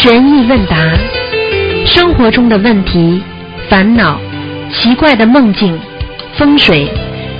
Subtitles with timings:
[0.00, 0.76] 悬疑问答，
[1.84, 3.20] 生活中的问题、
[3.68, 4.20] 烦恼、
[4.72, 5.76] 奇怪的梦境、
[6.36, 6.88] 风水，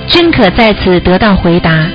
[0.09, 1.87] 均可在此得到回答。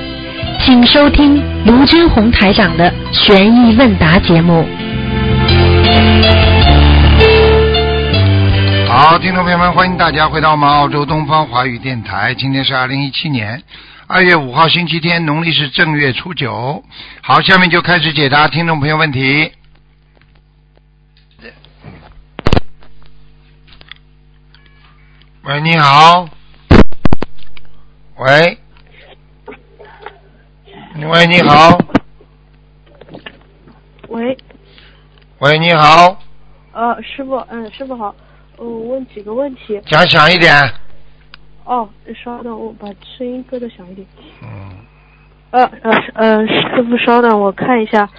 [0.59, 4.67] 请收听卢军红台长的悬疑问答节目。
[8.87, 12.33] 好，听众朋友们，欢迎大家回到我们澳洲东方华语电台。
[12.33, 13.61] 今天是二零一七年
[14.07, 16.83] 二月五号，星期天，农历是正月初九。
[17.21, 19.51] 好，下面就开始解答听众朋友问题。
[25.47, 26.27] 喂，你好。
[28.17, 28.57] 喂。
[30.95, 31.77] 喂，你好。
[34.07, 34.35] 喂，
[35.37, 36.17] 喂，你好。
[36.71, 38.15] 呃，师傅，嗯，师傅好，
[38.57, 39.79] 呃，我问几个问题。
[39.85, 40.51] 讲响一点。
[41.63, 41.87] 哦，
[42.23, 44.07] 稍等，我把声音搁的响一点。
[44.41, 44.71] 嗯。
[45.51, 48.09] 呃呃呃，师傅稍等，我看一下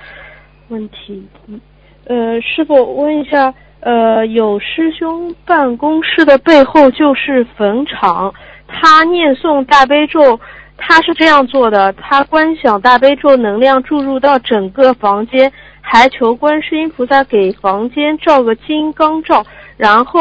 [0.69, 1.61] 问题嗯。
[2.05, 3.53] 呃，师傅问一下，
[3.87, 8.35] 呃，有师兄办公室的背后就是坟场，
[8.67, 10.41] 他念诵大悲咒，
[10.77, 20.21] 他是这样做的，他观想大悲咒能量注入到整个房间，还求观世音菩萨给房间照个金刚罩，然后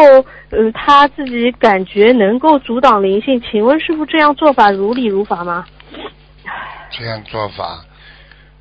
[0.52, 5.66] 呃他自己感觉能够阻挡灵性，请问师傅这样做法如理如法吗？
[6.92, 7.84] 这样做法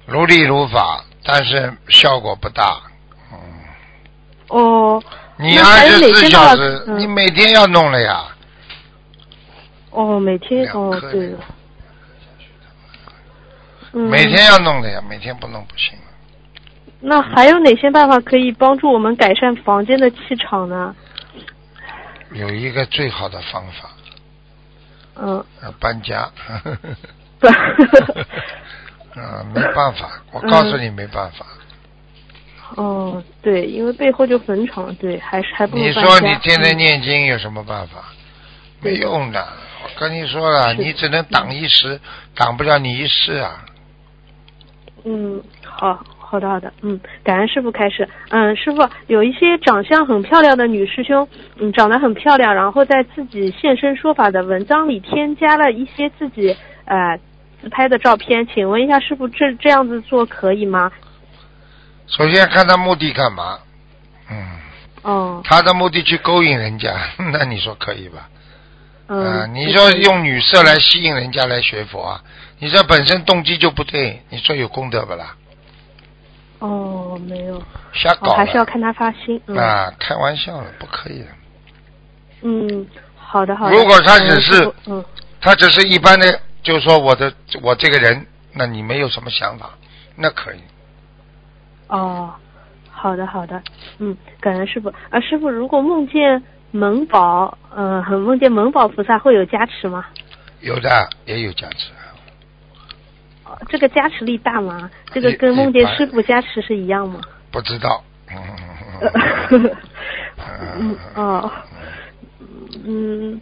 [0.07, 2.81] 如理如法，但是效果不大。
[4.51, 5.03] 嗯，哦，
[5.39, 8.25] 你那还二十四有哪些办法小时，嗯你每天要弄了呀。
[9.91, 11.35] 哦，每天哦对
[13.93, 15.97] 嗯，每天要弄的呀，每天不弄不行。
[17.01, 20.95] 那还有哪些办法可以帮助我们改善房间的气场呢？
[22.33, 23.91] 有一个最好的方法，
[25.17, 26.29] 嗯，呃搬家。
[27.39, 27.47] 不，
[29.21, 31.47] 啊，没办法，我告诉你没办法。
[32.77, 38.05] 哦，对，因为背后就坟场，对，还是还不如你说你天天嗯念经有什么办法？
[38.83, 39.41] 没用的，
[39.83, 41.99] 我跟你说了，你只能挡一时，
[42.35, 43.65] 挡不了你一世啊。
[45.05, 48.09] 嗯，好，好的，好的，嗯，感恩师傅开始。
[48.31, 51.27] 嗯，师傅有一些长相很漂亮的女师兄，
[51.59, 56.55] 嗯，长得很漂亮，然后在自己现身说法的文章里添加了一些自己
[56.85, 57.19] 呃
[57.63, 60.91] 自拍的照片，请问一下师傅，这这样子做可以吗？
[62.07, 63.59] 首先看他目的干嘛？
[64.31, 64.49] 嗯，
[65.03, 66.95] 哦，他的目的去勾引人家，
[67.33, 68.29] 那你说可以吧？
[69.09, 72.23] 嗯，啊，你说用女色来吸引人家来学佛啊？
[72.59, 75.37] 你这本身动机就不对，你说有功德不啦？
[76.61, 79.93] 哦，没有，哦，瞎搞了还是要看他发心，嗯，啊！
[79.99, 81.27] 开玩笑了，不可以的。
[82.43, 82.87] 嗯，
[83.17, 83.73] 好的，好的。
[83.77, 85.05] 如果他只嗯是嗯，
[85.41, 89.71] 他只是一般的，就是说我的我这个人，那你没有什么想法，
[90.17, 90.61] 那可以。
[91.95, 92.35] 哦，
[92.91, 93.63] 好的，好的，
[93.99, 100.05] 嗯，感恩师傅啊，师傅，如果梦见萌宝，呃，梦见萌宝菩萨会有加持吗？
[100.61, 101.93] 有的也有加持。
[103.47, 104.91] 哦这个加持力大吗？
[105.13, 107.21] 这个跟梦见师傅加持是一样吗？
[107.53, 108.03] 不知道。
[109.51, 109.71] 嗯
[110.79, 111.51] 嗯哦，
[112.85, 113.41] 嗯，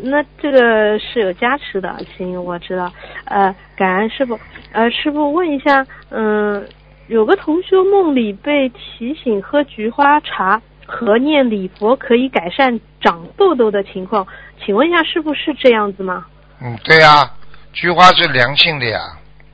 [0.00, 2.90] 那这个是有加持的，行，我知道。
[3.26, 4.38] 呃，感恩师傅。
[4.72, 6.66] 呃，师傅问一下，嗯、
[7.08, 14.26] 有个同学梦里被提醒喝菊花茶和念礼佛可以改善长痘痘的情况，
[14.64, 16.26] 请问一下，是不是这样子吗？
[16.62, 17.30] 嗯，对呀、
[17.72, 19.00] 菊花是良性的呀，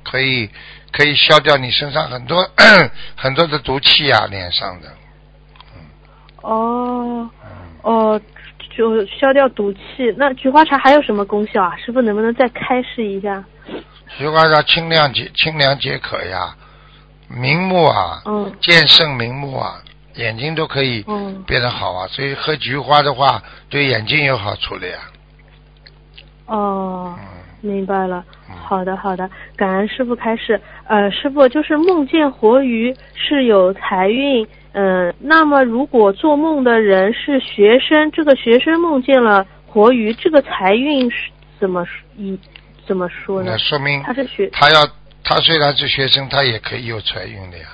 [0.05, 0.49] 可以
[0.93, 2.37] 可以消掉你身上很多
[3.17, 4.89] 很多的毒气呀，脸上的。
[6.43, 7.29] 哦，
[7.83, 8.21] 哦，
[8.77, 10.15] 就消掉毒气。
[10.17, 11.77] 那菊花茶还有什么功效啊？
[11.77, 13.45] 师傅能不能再开示一下？
[14.19, 16.55] 菊花茶清凉解清凉解渴呀，
[17.31, 19.81] 明目啊，嗯健肾明目啊，
[20.17, 22.07] 眼睛都可以嗯变得好啊。
[22.09, 24.99] 所以喝菊花的话，对眼睛有好处的呀。
[26.47, 27.15] 哦。
[27.19, 27.27] 嗯，
[27.63, 30.61] 明白了，嗯好的好的，感恩师傅开示。
[30.89, 42.37] 呃，师傅就是梦见活鱼是有财运，嗯、那么如果做梦的人是学生，这个学生梦见了活鱼，这个财运是怎么一
[42.87, 43.59] 怎么说呢那？
[43.59, 44.85] 说明他是学他要
[45.31, 47.67] 他虽然是学生，他也可以有财运的呀。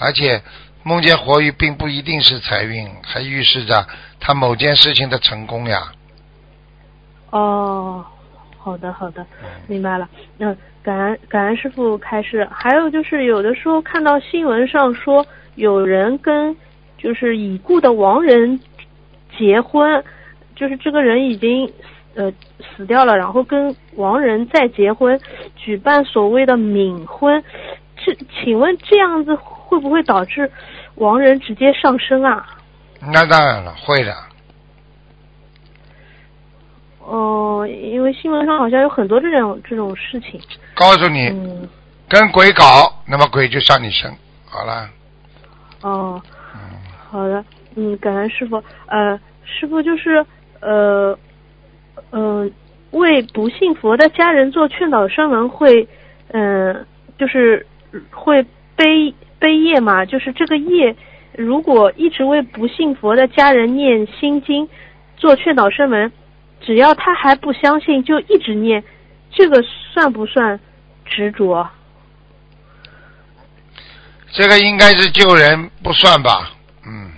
[0.00, 0.42] 而且
[0.82, 3.86] 梦见活鱼并不一定是财运，还预示着
[4.18, 5.92] 他某件事情的成功呀。
[7.30, 8.04] 哦，
[8.58, 9.24] 好的好的，
[9.68, 10.08] 明白了。
[10.38, 10.52] 那、
[10.82, 12.48] 感恩感恩师傅开示。
[12.50, 15.24] 还有就是有的时候看到新闻上说
[15.54, 16.56] 有人跟
[16.96, 18.58] 就是已故的亡人
[19.38, 20.02] 结婚，
[20.56, 21.72] 就是这个人已经
[22.18, 22.32] 呃
[22.76, 25.18] 死掉了，然后跟亡人再结婚，
[25.54, 27.42] 举办所谓的冥婚。
[27.96, 28.12] 这
[28.42, 30.50] 请问这样子会不会导致
[30.96, 32.44] 亡人直接上升啊？
[33.00, 34.12] 那当然了，会的。
[37.00, 40.40] 哦、因为新闻上好像有很多这种这种事情。
[40.74, 41.68] 告诉你，嗯，
[42.08, 44.12] 跟鬼搞，那么鬼就上你身。
[44.44, 44.90] 好了，
[45.82, 46.20] 哦，
[46.54, 46.60] 嗯，
[47.10, 47.44] 好的，
[47.76, 48.62] 嗯，感恩师傅。
[48.86, 50.24] 呃，师傅就是
[50.60, 51.18] 呃，
[52.10, 52.52] 嗯、
[52.90, 55.86] 为不信佛的家人做劝导声闻会，
[56.28, 56.86] 嗯、
[57.18, 57.66] 就是
[58.10, 58.42] 会
[58.76, 60.94] 背背业嘛，就是这个业，
[61.32, 64.68] 如果一直为不信佛的家人念心经，
[65.16, 66.12] 做劝导声闻，
[66.60, 68.82] 只要他还不相信，就一直念，
[69.30, 70.58] 这个算不算
[71.04, 71.68] 执着？
[74.30, 76.50] 这个应该是救人，不算吧？
[76.86, 77.10] 嗯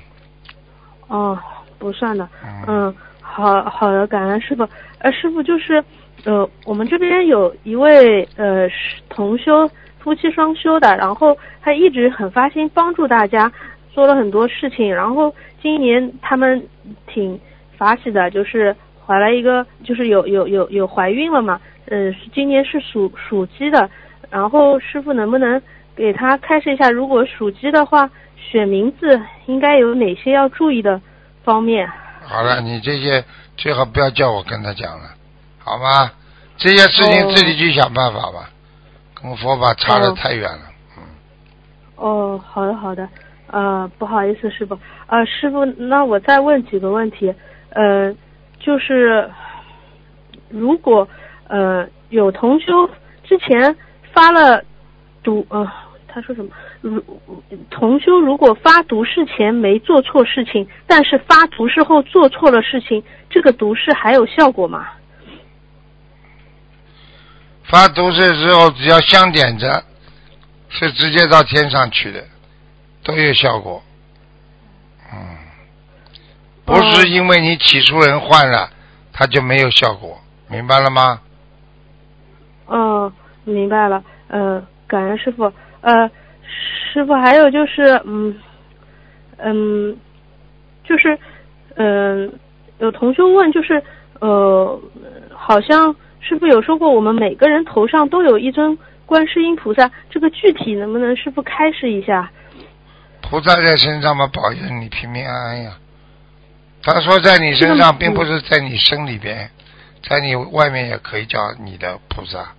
[1.09, 1.39] 哦，
[1.79, 2.29] 不算的。
[2.45, 2.97] 嗯嗯，
[3.41, 4.69] 好好的，感恩师傅。
[4.99, 5.83] 呃，师傅就是，
[6.25, 8.69] 呃，我们这边有一位呃
[9.09, 13.51] 同修夫妻双修的，然后他一直很发心帮助大家，
[13.93, 14.95] 做了很多事情。
[14.95, 16.63] 然后今年他们
[17.07, 17.39] 挺
[17.77, 21.61] 发喜的，就是怀了一个，就是有有有有怀孕了嘛。
[21.87, 23.89] 嗯、今年是属属鸡的。
[24.31, 25.61] 然后师傅能不能
[25.97, 31.01] 给他开示一下，如果属鸡的话，选名字应该有哪些要注意的
[31.43, 31.91] 方面？
[32.31, 33.25] 好了，你这些
[33.57, 35.11] 最好不要叫我跟他讲了，
[35.59, 36.13] 好吗？
[36.57, 38.49] 这些事情哦自己去想办法吧，
[39.21, 40.63] 跟佛法差得哦太远了。
[40.97, 41.03] 嗯，
[41.97, 43.09] 哦，好的好的，
[43.49, 44.79] 呃，不好意思，师傅，
[45.09, 47.35] 呃，师傅，那我再问几个问题，
[47.71, 48.15] 呃，
[48.61, 49.29] 就是
[50.51, 51.09] 如果
[51.49, 52.89] 呃有同修
[53.25, 53.75] 之前
[54.13, 54.63] 发了
[55.23, 55.67] 赌，呃，
[56.07, 56.51] 他说什么？
[56.81, 57.03] 如
[57.71, 64.89] 同修如果发毒誓前没做错事情，但是发毒誓后做错了事情，这个毒誓还有效果吗？
[67.65, 69.85] 发毒誓之后，只要香点着，
[70.69, 72.25] 是直接到天上去的，
[73.05, 73.83] 都有效果。
[75.13, 75.19] 嗯，
[76.65, 78.71] 不是因为你起初人换了，
[79.13, 80.19] 它就没有效果，
[80.49, 81.21] 明白了吗？
[82.69, 83.13] 嗯，
[83.45, 84.03] 明白了。
[84.29, 85.53] 呃，感恩师傅。
[85.81, 86.11] 呃，
[86.93, 88.37] 师傅还有就是，嗯，
[89.39, 89.97] 嗯，
[90.83, 91.17] 就是，
[91.77, 92.33] 嗯、
[92.79, 93.83] 有同学问，就是，
[94.21, 94.81] 呃，
[95.33, 98.77] 好像师傅有说过，我们每个人头上都有一尊
[99.07, 102.31] 观世音菩萨，这个具体能不能师傅开示一下？
[103.23, 105.79] 菩萨在身上嘛，保佑你平平安安呀。
[106.83, 109.49] 他说在你身上，嗯并不是在你身里边，
[110.03, 112.53] 在你外面也可以叫你的菩萨。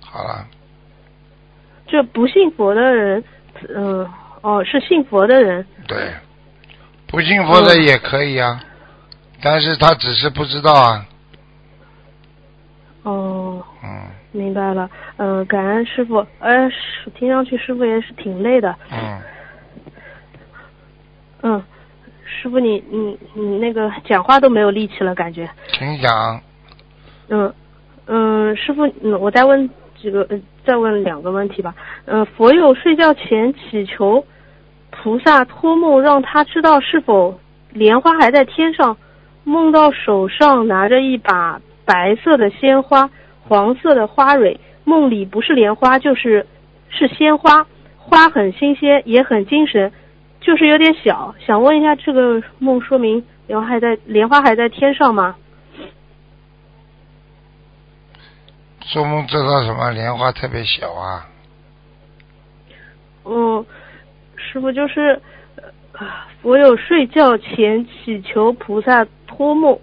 [0.00, 0.46] 好了，
[1.88, 3.24] 这不信佛的人，
[3.74, 4.06] 嗯、
[4.42, 6.12] 哦，是信佛的人，对，
[7.06, 8.60] 不信佛的嗯也可以啊，
[9.42, 11.06] 但是他只是不知道啊。
[13.02, 13.64] 哦。
[13.82, 13.90] 嗯
[14.36, 16.16] 明白了，嗯、感恩师傅。
[16.40, 18.74] 呃，是听上去师傅也是挺累的。
[18.90, 19.22] 嗯，
[21.42, 21.64] 嗯，
[22.24, 25.48] 师傅你你你那个讲话都没有力气了，感觉。
[25.68, 26.40] 请讲。
[27.28, 27.54] 嗯
[28.06, 29.70] 嗯，师傅，嗯，我再问
[30.04, 31.74] 几个，呃再问两个问题吧。
[32.04, 34.24] 嗯、佛友睡觉前祈求
[34.90, 37.40] 菩萨托梦，让他知道是否
[37.72, 38.96] 莲花还在天上，
[39.44, 43.10] 梦到手上拿着一把白色的鲜花，
[43.48, 46.46] 黄色的花蕊，梦里不是莲花就是
[46.90, 47.66] 是鲜花，
[47.96, 49.90] 花很新鲜，也很精神，
[50.40, 51.34] 就是有点小。
[51.44, 55.36] 想问一下，这个梦说明莲花还在莲花还在天上吗？
[58.94, 59.90] 做梦知道什么？
[59.90, 61.28] 莲花特别小啊。
[63.24, 63.66] 嗯，
[64.36, 65.20] 师傅就是，
[65.98, 66.06] 呃，
[66.40, 69.76] 佛有睡觉前祈求菩萨托梦，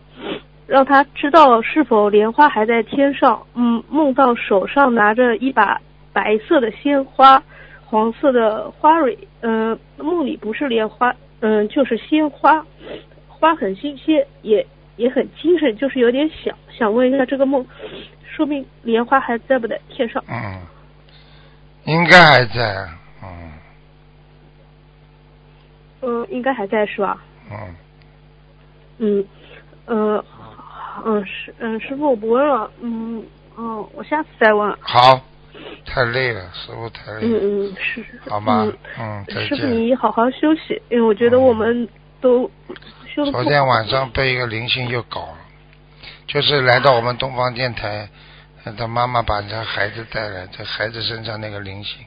[0.65, 3.45] 让他知道是否莲花还在天上。
[3.53, 5.81] 嗯，梦到手上拿着一把
[6.13, 7.43] 白色的鲜花，
[7.83, 9.17] 黄色的花蕊。
[9.41, 12.65] 嗯、梦里不是莲花，嗯、就是鲜花，
[13.27, 14.65] 花很新鲜，也
[14.97, 16.57] 也很精神，就是有点小。
[16.69, 17.65] 想问一下，这个梦
[18.29, 20.23] 说明莲花还在不在天上？
[20.27, 20.61] 嗯，
[21.85, 22.87] 应该还在。
[23.23, 23.51] 嗯
[26.01, 27.21] 嗯，应该还在是吧？
[27.51, 27.75] 嗯，
[28.97, 29.25] 嗯，
[29.85, 30.25] 呃，
[31.05, 33.23] 嗯师嗯师傅我不问了，嗯
[33.57, 34.75] 嗯，我下次再问。
[34.81, 35.21] 好。
[35.85, 37.39] 太累了，师傅太累了。
[37.39, 38.03] 嗯嗯是。
[38.27, 39.25] 好吗嗯？
[39.27, 39.67] 嗯，师傅。
[39.67, 41.87] 你好好休息，因为我觉得我们
[42.19, 42.49] 都
[43.13, 45.37] 修的昨天晚上被一个灵性又搞了，
[46.27, 48.09] 就是来到我们东方电台，
[48.63, 52.05] 呃他妈妈把这孩子带来，这孩子身上那个灵性，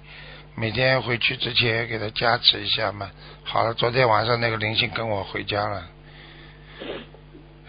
[0.54, 3.11] 每天回去之前给他加持一下嘛。
[3.44, 5.82] 好了，昨天晚上那个灵性跟我回家了，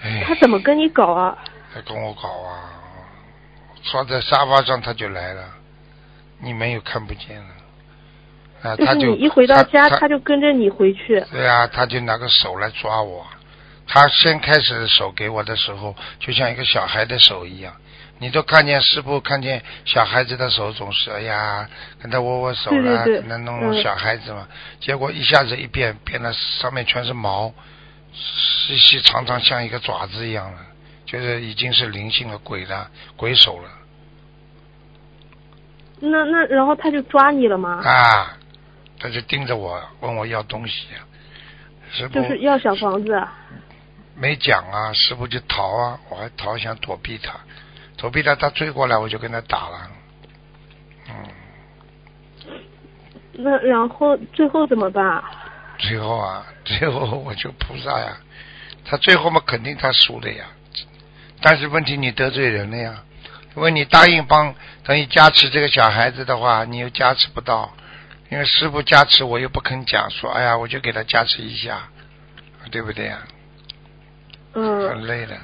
[0.02, 1.38] 哎，他怎么跟你搞啊？
[1.74, 2.72] 他跟我搞啊，
[3.84, 5.44] 坐在沙发上他就来了，
[6.40, 7.55] 你们又看不见了，
[8.66, 11.24] 啊，就他就是你一回到家，他他就跟着你回去。
[11.32, 13.26] 对啊，他就拿个手来抓我。
[13.88, 17.74] 他先开始手给我的时候，就像一个小孩的手一样。
[18.18, 21.70] 你都看见师傅看见小孩子的手，总是哎呀，
[22.02, 24.48] 跟他握握手啦，对对对跟他弄弄嗯小孩子嘛。
[24.80, 27.54] 结果一下子一变，变得上面全是毛，
[28.14, 30.60] 细细长长像一个爪子一样了，
[31.06, 33.70] 就是已经是灵性的鬼了，鬼手了
[36.00, 37.82] 那那然后他就抓你了吗？
[37.84, 38.38] 啊！
[39.08, 41.06] 他就盯着我，问我要东西啊。
[41.92, 43.34] 师傅就是要小房子啊。
[44.16, 47.34] 没讲啊，师傅就逃啊，我还逃想躲避他，
[47.98, 49.92] 躲避他，他追过来我就跟他打了，
[51.10, 51.14] 嗯，
[53.34, 55.24] 那然后最后怎么办啊？
[55.78, 58.18] 最后啊， 最后我就菩萨呀，
[58.86, 60.46] 他最后嘛肯定他输了呀，
[61.42, 63.04] 但是问题你得罪人了呀，
[63.58, 67.74] 因为你答应帮等于加持这个小孩子的话，你又加持不到，
[68.30, 71.90] 因为师傅加持我又不肯讲说，哎呀我就给他加持一下，
[72.72, 73.20] 对不对呀？
[74.54, 75.36] 嗯，很累的，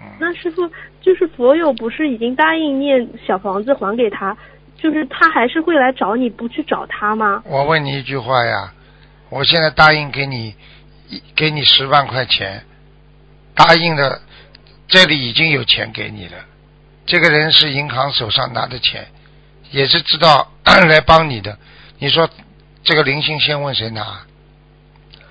[0.00, 0.08] 嗯。
[0.18, 0.68] 那师傅
[1.00, 4.36] 就是佛友不是已经答应念小房子还给他，
[4.76, 7.42] 就是他还是会来找你，不去找他吗？
[7.44, 8.72] 我问你一句话呀，
[9.28, 10.54] 我现在答应给你
[11.08, 12.64] 一给你十万块钱，
[13.54, 14.20] 答应的
[14.88, 16.36] 这里已经有钱给你了，
[17.06, 19.06] 这个人是银行手上拿的钱，
[19.70, 21.58] 也是知道 来帮你的，
[21.98, 22.28] 你说
[22.84, 24.20] 这个灵性先问谁拿？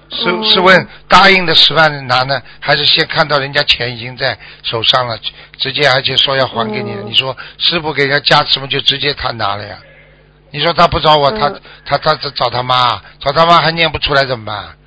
[0.09, 5.19] 是哦是问答应的十万人拿呢，还是先看到人家钱已经在手上了，
[5.57, 9.77] 直接而且说要还给你你说师傅给人家加持嘛，就直接他拿了呀？
[10.51, 14.77] 你说他不找我，他嗯他他他找他妈，找他妈还念不出来怎么办？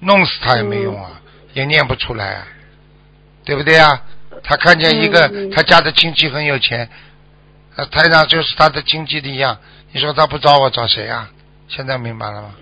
[0.00, 1.20] 弄死他也没用啊，
[1.52, 2.46] 也念不出来啊，
[3.44, 4.02] 对不对啊？
[4.42, 6.88] 他看见一个他家的亲戚很有钱，
[7.76, 9.58] 呃台长就是他的亲戚的一样，
[9.92, 11.30] 你说他不找我找谁啊？
[11.68, 12.54] 现在明白了吗？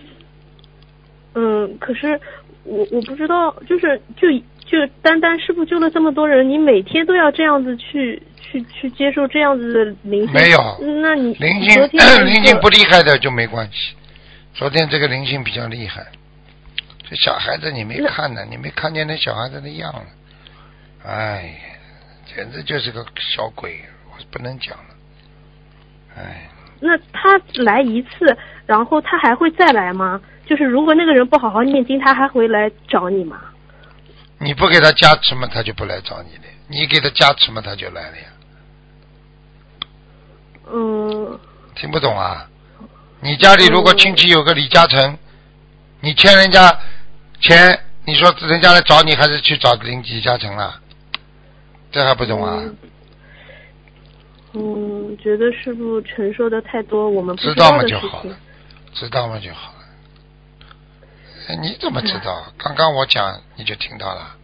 [1.34, 2.20] 嗯，可是
[2.62, 4.28] 我我不知道，就是就
[4.64, 10.32] 就单单师傅救了这么多人，你每天都要这样子去去去接受这样子的灵性？
[10.32, 11.82] 没有那你灵你性
[12.24, 13.94] 灵性不厉害的就没关系。
[14.54, 16.06] 昨天这个灵性比较厉害，
[17.10, 20.06] 这小孩子你没看呢，你没看见那小孩子的样了，
[21.04, 23.04] 哎呀，简直就是个
[23.34, 24.94] 小鬼，我不能讲了，
[26.16, 26.48] 哎，
[26.80, 30.20] 那他来一次，然后他还会再来吗？
[30.46, 33.40] 就是如果那个人不好好念经，他还会来找你吗？
[34.38, 38.24] 你不给他加持嘛，他就不来找你了；你给他加持嘛，他就来了呀。
[40.70, 41.38] 嗯，
[41.74, 42.46] 听不懂啊？
[43.20, 45.16] 你家里如果亲戚有个李嘉诚，
[46.00, 46.78] 你欠人家
[47.40, 50.78] 钱，你说人家来找你，还是去找林李嘉诚了？
[51.90, 52.58] 这还不懂啊？
[52.60, 52.76] 嗯，
[55.22, 58.36] 觉得师傅承受的太多，我们不知道嘛道的事情就好了。，
[58.92, 59.78] 知道嘛就好了。
[61.48, 62.44] 哎你怎么知道？
[62.56, 64.36] 刚刚我讲你就听到了。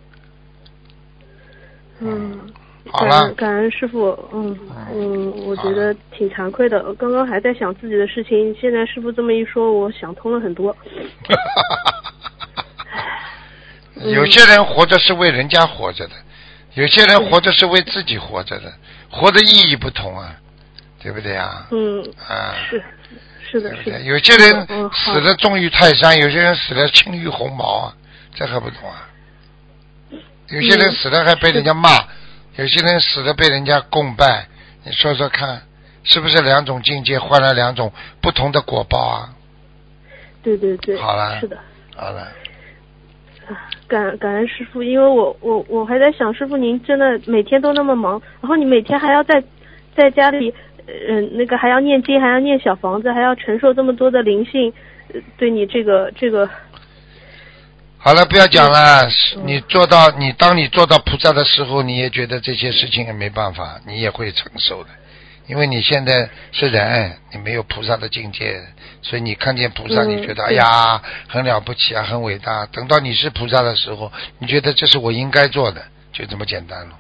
[2.01, 2.53] 嗯，
[2.91, 4.59] 好了感恩，师傅，嗯
[4.93, 6.95] 嗯，我觉得挺惭愧的。
[6.95, 10.77] 刚刚还在想自己的事情，现在师傅这么一说，我想通了很多。
[13.97, 16.15] 嗯有些人活着是为人家活着的，
[16.75, 18.73] 有些人活着是为自己活着的，
[19.11, 20.37] 活的意义不同啊，
[21.03, 21.67] 对不对啊？
[21.71, 22.83] 嗯，啊，是
[23.51, 23.93] 是的，对不对？
[23.95, 24.01] 是的。
[24.03, 27.95] 有些人死了重于泰山，有些人死了轻于鸿毛啊，
[28.35, 29.09] 这还不同啊？
[30.49, 31.91] 有些人嗯死了还被人家骂，
[32.57, 34.47] 有些人死了被人家供拜，
[34.85, 35.63] 你说说看，
[36.05, 39.35] 是不是两种境界换了两种不同的果报啊？
[40.43, 41.59] 对对对，好了是的。
[41.97, 42.27] 好了，
[43.91, 49.43] 感感恩师傅，因为我我我还在想，师傅您真的每天都那么忙，然后你每天还要在
[49.97, 50.55] 在家里，
[50.87, 54.73] 呃，那个还要念经，还要念小房子，还要承受这么多的灵性，
[55.13, 56.49] 呃对你这个这个，
[57.99, 59.03] 好了，不要讲了。
[59.37, 64.91] 嗯你做到，你当你做到菩萨的时候，你也觉得这些事情也没办法，你也会承受的。
[65.51, 68.63] 因为你现在是人，你没有菩萨的境界，
[69.03, 72.65] 所以你看见菩萨，嗯你觉得哎呀很了不起啊，很伟大。
[72.67, 76.93] 等到你是菩萨的时候，你觉得这是我应该做的，就这么简单了。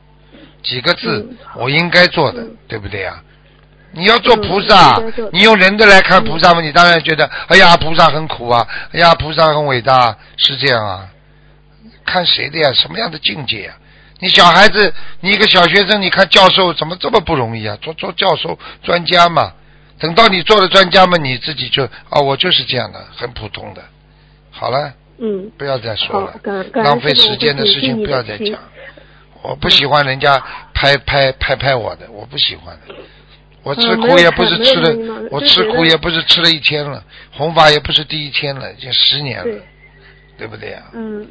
[0.64, 3.22] 几个字，嗯我应该做的，嗯对不对呀？
[3.92, 5.00] 你要做嗯菩萨，
[5.32, 11.08] 你用人的来看菩萨嘛，你当然觉得，哎呀，菩萨很苦啊，哎呀，菩萨很伟大，是这样啊。
[12.04, 12.72] 看谁的呀？
[12.72, 13.74] 什么样的境界呀？
[14.20, 17.76] 你小孩子，你一个小学生，你看教授怎么这么不容易啊？
[17.80, 19.52] 做做教授、专家嘛，
[19.98, 23.82] 等到你做了专家嘛，你自己就啊，我就是这样的，很普通的。
[24.50, 26.34] 好了，嗯，不要再说了，，
[26.74, 28.58] 浪费时间的事情不要再讲。
[29.42, 30.38] 我不喜欢人家
[30.74, 32.94] 拍拍拍拍我的，我不喜欢的。
[33.62, 39.62] 我吃苦也不是吃了，我吃苦也不是吃了一天了，弘法也不是第一天了，已经十年了
[40.38, 40.82] 对，，不对呀？
[40.94, 41.26] 嗯，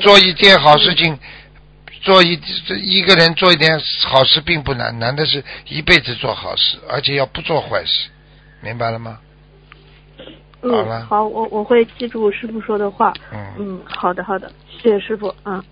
[0.00, 1.18] 做一件好事情，
[2.00, 3.78] 做一这一个人做一点
[4.08, 8.08] 好事并不难，难的是一辈子做好事，而且要不做坏事，
[8.60, 9.18] 明白了吗？
[10.62, 13.12] 好了嗯，好，我我会记住师傅说的话。
[13.32, 14.50] 嗯，嗯，好的好的，
[14.82, 15.34] 谢谢师傅。
[15.42, 15.64] 啊，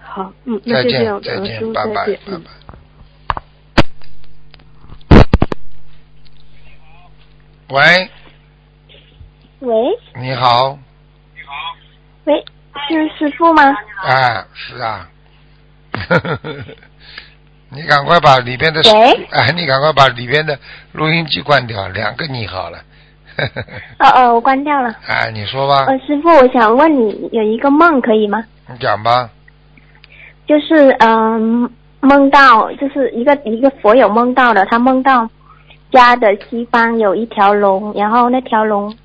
[0.00, 2.14] 好，嗯，那再见再见，嗯师傅拜拜再见。
[2.14, 2.50] 拜嗯拜。
[7.70, 8.10] 喂，
[9.58, 10.78] 喂你好，
[11.34, 11.52] 你好
[12.24, 12.44] 喂，
[12.88, 13.62] 是师傅吗？
[14.04, 15.10] 啊，是啊，
[17.70, 20.58] 你赶快把里边的喂哎，你赶快把里边的
[20.92, 22.78] 录音机关掉，两个你好了。
[24.00, 24.94] 哦哦，我关掉了。
[25.06, 28.44] 哎，你说吧，呃，师傅，我想问你有一个梦可以吗？
[28.68, 29.30] 你讲吧。
[30.46, 35.28] 就是嗯、梦到就是一个一个佛友梦到的，他梦到
[35.92, 38.96] 家的西方有一条龙，然后那条龙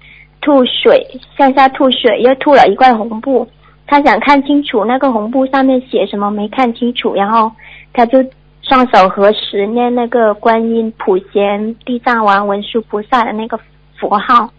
[0.42, 1.06] 吐水
[1.38, 3.46] 向下吐水，又吐了一块红布，
[3.86, 7.52] 他想看清楚那个红布上面写什么，没看清楚，然后
[7.94, 8.24] 他就
[8.62, 13.60] 双手合十念那个观音、普贤、地藏王、文殊菩萨的那个
[14.00, 14.50] 佛号，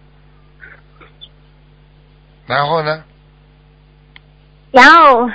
[2.47, 3.03] 然后呢？
[4.71, 5.31] 然后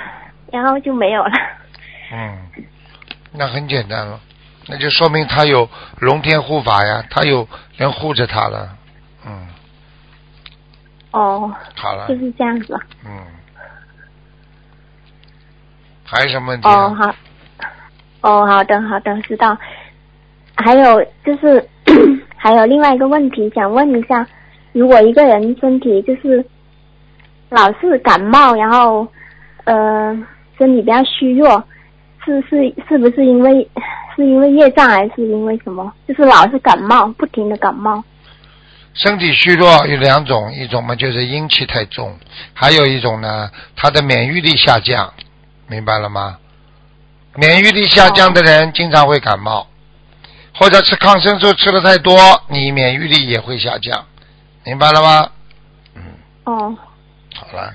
[0.52, 1.32] 然后就没有了。
[2.12, 2.38] 嗯，
[3.32, 4.20] 那很简单了，
[4.68, 5.68] 那就说明他有
[5.98, 8.76] 龙天护法呀，他有人护着他了。
[9.26, 9.48] 嗯，
[11.12, 12.80] 哦，好了就，是这样子吧。
[13.06, 13.24] 嗯，
[16.10, 16.74] 还有什么问题啊？
[16.74, 17.14] 哦，好，
[18.22, 19.56] 哦，好的，好的，知道。
[20.56, 21.64] 还有就是，
[22.36, 24.26] 还有另外一个问题想问一下，
[24.72, 26.44] 如果一个人身体就是
[27.48, 29.06] 老是感冒，然后
[29.64, 30.12] 呃
[30.58, 31.62] 身体比较虚弱，
[32.24, 33.66] 是是是不是因为
[34.16, 35.92] 是因为业障还是因为什么？
[36.08, 38.02] 就是老是感冒，不停的感冒。
[38.92, 42.12] 身体虚弱有两种，一种嘛就是阴气太重，
[42.52, 45.10] 还有一种呢，他的免疫力下降，
[45.70, 46.36] 明白了吗？
[47.36, 49.68] 免疫力下降的人经常会感冒，
[50.52, 54.04] 或者吃抗生素吃的太多，你免疫力也会下降，
[54.64, 55.30] 明白了吗？
[55.94, 56.02] 嗯，
[56.42, 56.76] 哦，
[57.36, 57.72] 好了，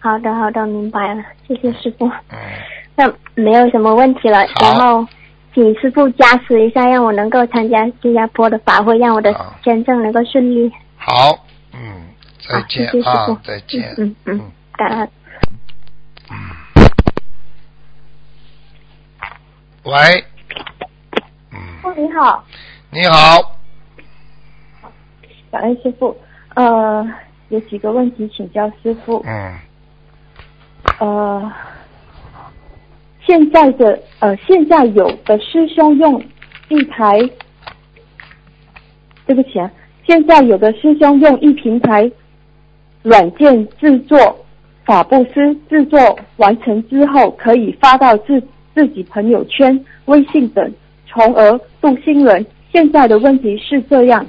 [0.00, 2.06] 好的，好的，明白了，谢谢师傅。
[2.30, 2.38] 嗯，
[2.94, 5.06] 那没有什么问题了，然后
[5.54, 10.70] 请师傅加持一下，让我能够参加新加坡的法会，让我的签证能够顺利。
[10.98, 11.42] 好，
[11.72, 11.80] 嗯，
[12.46, 15.08] 再好，见谢谢师啊傅，，再见，嗯嗯嗯，感恩。
[19.88, 20.22] 喂，
[21.50, 22.44] 嗯，哦，你好，
[22.90, 23.56] 你好，
[25.50, 26.14] 感恩师傅。
[26.54, 27.08] 呃，
[27.48, 29.24] 有几个问题请教师傅。
[29.26, 29.58] 嗯，
[31.00, 31.52] 呃，
[33.26, 36.22] 现在的呃，现在有的师兄用
[36.68, 37.18] 一台，
[39.24, 39.70] 对不起啊，
[40.06, 42.12] 现在有的师兄用一平台
[43.02, 44.44] 软件制作
[44.84, 45.98] 法布斯，制作
[46.36, 48.38] 完成之后可以发到自
[48.78, 50.72] 自己朋友圈、微信等，
[51.04, 52.46] 从而度新人。
[52.72, 54.24] 现在的问题是这样。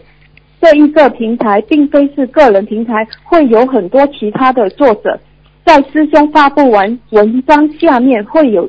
[0.59, 5.19] 这一个平台并非是个人平台，会有很多其他的作者。
[5.63, 8.67] 在师兄发布完文章下面会有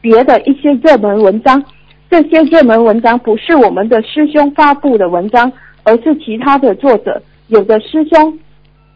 [0.00, 1.62] 别的一些热门文章，
[2.10, 5.52] 这些热门文章不是我们的师兄发布的文章，
[5.84, 7.22] 而是其他的作者。
[7.46, 8.36] 有的师兄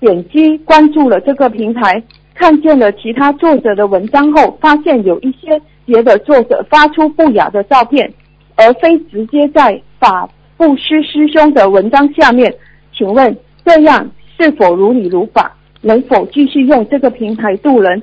[0.00, 2.02] 点击关注了这个平台，
[2.34, 8.12] 看见了其他作者的文章后，发现有一些别的作者发出不雅的照片，
[8.56, 12.54] 而非直接在法布施师兄的文章下面。
[12.92, 15.56] 请问这样是否如理如法？
[15.80, 18.02] 能否继续用这个平台渡人，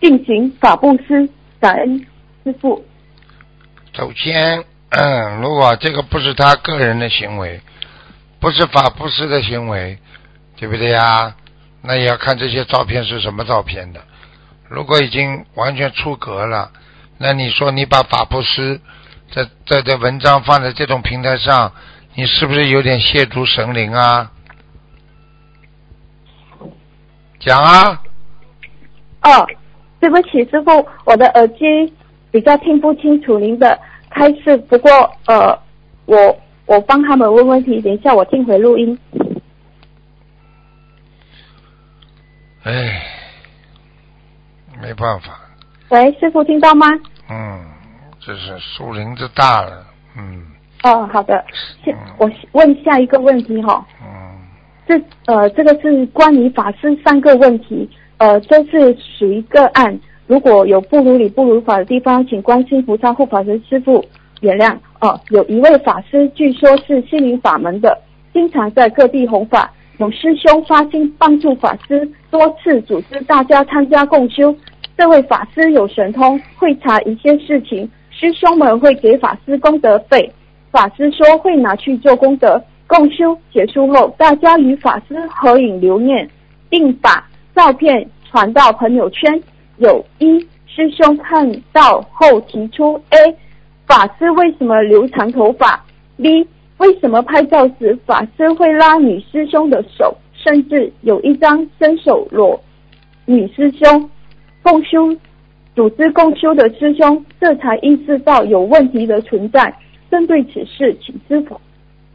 [0.00, 1.28] 进行法布施？
[1.58, 2.06] 感恩
[2.44, 2.84] 师傅。
[3.94, 7.60] 首先，嗯，如果这个不是他个人的行为，
[8.38, 9.98] 不是法布施的行为，
[10.56, 11.34] 对不对呀？
[11.82, 14.00] 那也要看这些照片是什么照片的。
[14.68, 16.70] 如果已经完全出格了，
[17.18, 18.80] 那你说你把法布施
[19.32, 21.72] 在在这文章放在这种平台上，
[22.14, 24.30] 你是不是有点亵渎神灵啊？
[27.38, 28.02] 讲啊，
[29.22, 29.46] 哦，
[30.00, 31.94] 对不起，师傅，我的耳机
[32.30, 33.78] 比较听不清楚您的
[34.10, 34.90] 开示，不过
[35.26, 35.58] 呃，
[36.06, 38.98] 我我帮他们问问题，等一下我听回录音。
[42.64, 43.02] 哎，
[44.82, 45.40] 没办法，
[45.88, 46.86] 喂，师傅听到吗？
[47.30, 47.60] 嗯，
[48.18, 50.42] 这是树林子大了，嗯
[50.82, 51.44] 哦，好的，
[51.84, 54.36] 现嗯我问下一个问题哈、嗯，
[54.86, 59.96] 这呃，这个是关于法师三个问题，呃，这是属于个案。
[60.26, 64.04] 如果有不如理不如法的地方，请观世菩萨护法神师傅
[64.40, 65.20] 原谅哦。
[65.30, 67.96] 有一位法师，据说是心灵法门的，
[68.32, 69.72] 经常在各地弘法。
[69.98, 74.54] 有师兄发心帮助法师，多次组织大家参加共修。
[74.96, 80.32] 这位法师有神通，会查一些事情，师兄们会给法师功德费。
[80.70, 82.62] 法师说会拿去做功德。
[82.86, 86.26] 共修结束后，大家与法师合影留念，
[86.70, 89.42] 并把照片传到朋友圈。
[89.78, 93.36] 有一师兄看到后提出：A，
[93.86, 95.84] 法师为什么留长头发
[96.16, 96.46] ？B，
[96.78, 102.58] 为什么拍照时法师会拉女师兄的手，甚至有一张伸手裸
[103.24, 104.08] 女师兄？
[104.66, 105.16] 共修
[105.76, 109.72] 组织共修的师兄这才意识到有问题的存在。
[110.10, 111.60] 针对此事，请师傅，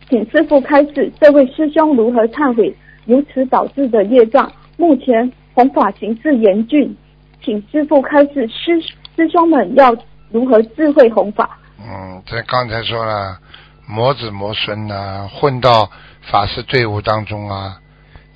[0.09, 4.51] 请师傅开示，这位师兄如何忏悔，由此导致的业障。
[4.75, 6.93] 目前弘法形势严峻。
[7.41, 8.81] 请师傅开示，师
[9.15, 9.95] 师兄们要
[10.29, 11.57] 如何智慧弘法？
[11.79, 13.39] 嗯，这刚才说了，
[13.87, 15.89] 魔子魔孙呐，混到
[16.29, 17.77] 法师队伍当中啊。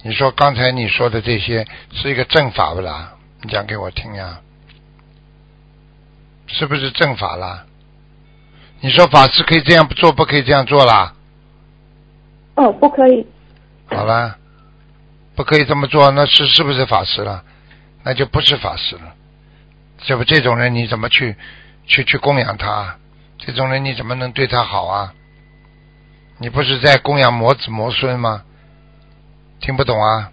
[0.03, 3.11] 你说刚才你说的这些是一个正法不啦？
[3.45, 4.41] 你讲给我听呀，
[6.47, 7.63] 是不是正法啦？
[8.81, 11.13] 你说法师可以这样做，不可以这样做啦？
[12.55, 13.27] 哦，不可以。
[13.85, 14.39] 好啦，
[15.35, 17.43] 不可以这么做，那是是不是法师了？
[18.03, 19.13] 那就不是法师了，
[19.99, 21.35] 这不这种人你怎么去
[21.85, 22.97] 去去供养他？
[23.37, 25.13] 这种人你怎么能对他好啊？
[26.39, 28.43] 你不是在供养魔子魔孙吗？
[29.59, 30.31] 听不懂啊？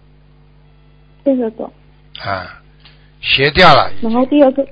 [1.24, 1.70] 听得懂。
[2.20, 2.61] 啊，
[3.22, 3.90] 邪掉了。
[4.02, 4.62] 然后第二个，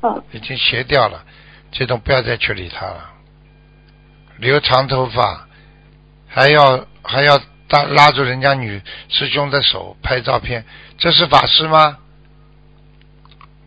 [0.00, 0.22] 啊。
[0.32, 1.24] 已经斜掉了，
[1.70, 3.10] 这种不要再去理他了。
[4.38, 5.46] 留长头发，
[6.26, 7.38] 还要还要
[7.70, 10.64] 拉拉住人家女师兄的手拍照片，
[10.98, 11.96] 这是法师吗？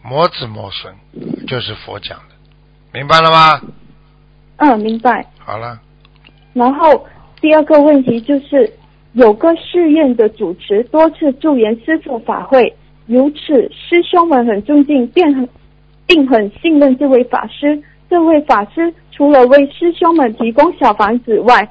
[0.03, 0.93] 磨子磨损
[1.47, 2.35] 就是佛讲的，
[2.91, 3.61] 明白了吗？
[4.57, 5.25] 嗯，明白。
[5.39, 5.79] 好了。
[6.51, 7.07] 然后
[7.39, 8.71] 第二个问题就是，
[9.13, 15.47] 有个寺院的主持多次助缘师父法会，如此师兄们很尊敬，便很
[16.05, 17.81] 并很信任这位法师。
[18.09, 21.67] 这位法师除了为师兄们提供小房子外，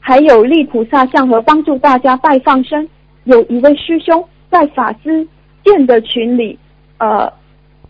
[0.00, 2.88] 还有立菩萨像和帮助大家拜放生。
[3.24, 5.26] 有一位师兄在法师
[5.64, 6.58] 建的群里，
[6.98, 7.32] 呃。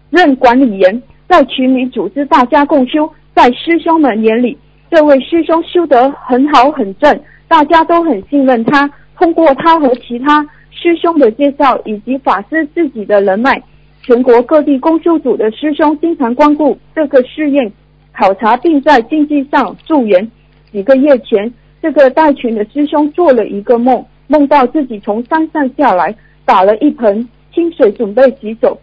[0.09, 4.57] 任管理员在群里组织大家共修，在师兄们眼里，
[4.89, 8.89] 这位师兄修得很好很正，大家都很信任他。
[9.19, 13.61] 通过他和其他师兄的介绍，以及法师自己的人脉，
[14.03, 17.73] 全国各地公修组的师兄经常光顾这个试验
[18.13, 20.31] 考察，并在经济上助援。
[20.71, 28.79] 几个月前，这个带群的师兄做了一个梦，梦到自己从山上下来，打了一盆清水准备洗手。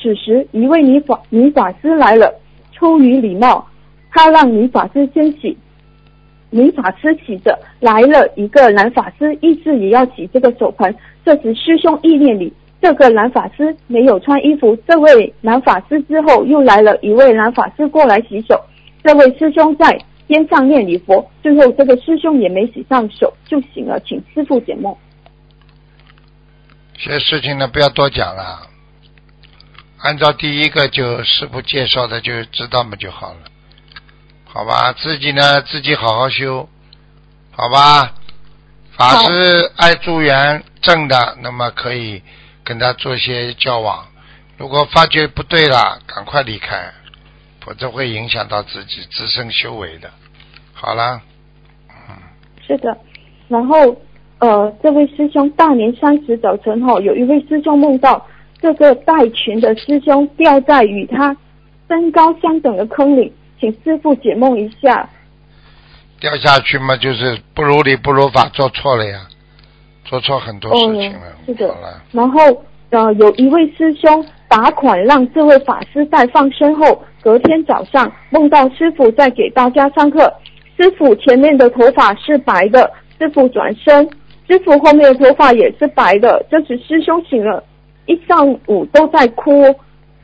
[0.00, 2.32] 此时，一位女法女法师来了。
[2.72, 3.66] 出于礼貌，
[4.10, 5.56] 他让女法师先洗。
[6.52, 10.94] 女法师洗着，来了一个男法师，意思也要洗这个手盆。
[11.24, 14.76] 这时，师兄意念里，这个男法师没有穿衣服。
[14.86, 18.60] 这位男法师之后，又来了一位男法师过来洗手。
[19.02, 21.26] 这位师兄在边上念礼佛。
[21.42, 24.94] 最后，这个师兄也没洗上手就醒了，请师傅解梦。
[26.94, 28.68] 这些事情呢，不要多讲了。
[30.02, 33.40] 按照第一个就师傅介绍的就知道嘛就好了，
[34.52, 34.92] 好吧？
[34.92, 36.68] 自己呢自己好好修，
[37.52, 38.12] 好吧？
[38.96, 42.22] 法师爱助缘正的，那么可以
[42.62, 44.06] 跟他做些交往。
[44.58, 46.92] 如果发觉不对了，赶快离开，
[47.64, 50.10] 否则会影响到自己自身修为的。
[50.74, 51.22] 好了，
[51.88, 52.16] 嗯，
[52.66, 52.96] 是的。
[53.48, 53.96] 然后
[54.38, 58.26] 呃，这位师兄大年三十早晨后，有一位师兄梦到。
[58.60, 61.36] 这个带群的师兄掉在与他
[61.88, 63.32] 身高相等的坑里，
[63.62, 65.08] 请师傅解梦一下。
[66.18, 69.20] 掉下去嘛，就是不如理不如法，做错了呀，
[70.04, 71.20] 做错很多事情了。
[71.46, 71.72] 是的。
[72.10, 72.40] 然后
[72.90, 80.34] 呃，有一位师兄打款让这位法师在放生后，隔天早上梦到师傅在给大家上课，
[80.76, 84.04] 师傅前面的头发是白的，师傅转身，
[84.48, 86.44] 师傅后面的头发也是白的。
[86.50, 87.62] 这时师兄醒了。
[88.06, 89.72] 一上午都在哭，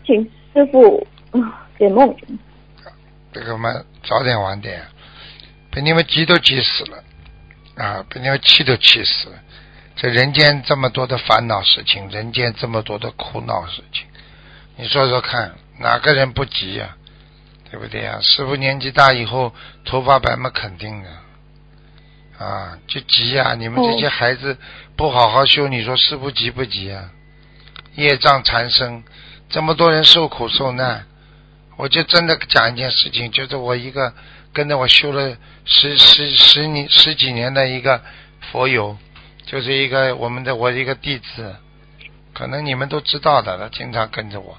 [0.04, 0.20] 请
[0.52, 1.06] 师傅
[1.78, 2.12] 解梦。
[3.32, 3.70] 这个嘛，
[4.04, 4.86] 早点晚点，
[5.70, 7.04] 被你们急都急死了，
[7.76, 9.36] 啊，被你们气都气死了。
[9.96, 14.06] 这人间这么多的烦恼事情，人间这么多的苦恼事情，
[14.76, 16.96] 你说说看，哪个人不急呀？
[17.70, 18.18] 对不对呀？
[18.22, 21.10] 师傅年纪大以后头发白嘛，肯定的，
[22.42, 23.54] 啊，就急呀！
[23.54, 24.56] 你们这些孩子
[24.96, 27.10] 不好好修，你说师傅急不急啊？
[27.94, 29.04] 业障缠身，
[29.50, 31.07] 这么多人受苦受难，
[31.78, 34.12] 我就真的讲一件事情，就是我一个
[34.52, 38.02] 跟着我修了十十十年十几年的一个
[38.50, 38.98] 佛友，
[39.46, 41.54] 就是一个我们的我一个弟子，
[42.34, 44.58] 可能你们都知道的，他经常跟着我，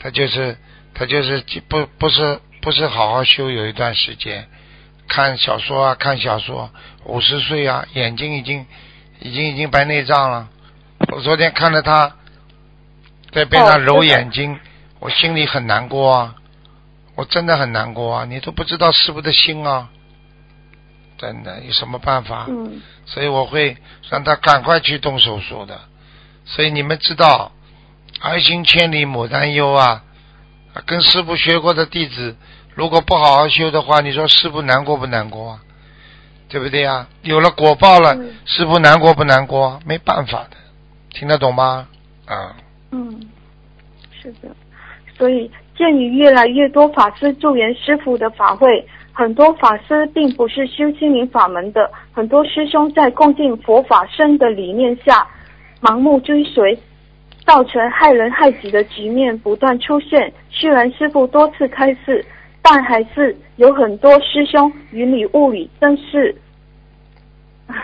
[0.00, 0.56] 他就是
[0.94, 4.48] 他就是不不是不是好好修，有一段时间
[5.06, 6.70] 看小说啊看小说，
[7.04, 8.64] 五十岁啊眼睛已经
[9.20, 10.48] 已经已经白内障了，
[11.12, 12.16] 我昨天看着他
[13.30, 14.58] 在边上揉眼睛，
[15.00, 16.34] 我心里很难过啊。
[17.16, 18.24] 我真的很难过啊！
[18.26, 19.88] 你都不知道师傅的心啊，
[21.18, 22.46] 真的有什么办法？
[22.48, 23.76] 嗯所以我会
[24.10, 25.80] 让他赶快去动手术的。
[26.44, 27.52] 所以你们知道，
[28.20, 30.04] 儿行千里母担忧啊！
[30.84, 32.36] 跟师傅学过的弟子，
[32.74, 35.62] 如果不好好修的话，你说师傅难过不难过啊？
[36.48, 37.06] 对不对呀？
[37.22, 39.80] 有了果报了，嗯师傅难过不难过？
[39.86, 40.56] 没办法的，
[41.10, 41.88] 听得懂吗？
[42.26, 42.56] 啊，
[42.90, 43.28] 嗯，
[44.20, 44.54] 是的。
[45.16, 55.26] 所以鉴于越来越多法师助缘师傅的法会，很多法师并不是修心灵法门的，很多师兄在共进佛法僧的理念下，
[55.80, 56.78] 盲目追随，
[57.44, 60.32] 造成害人害己的局面不断出现。
[60.50, 62.24] 虽然师傅多次开示，
[62.62, 66.34] 但还是有很多师兄云里雾里，真是，
[67.66, 67.76] 唉，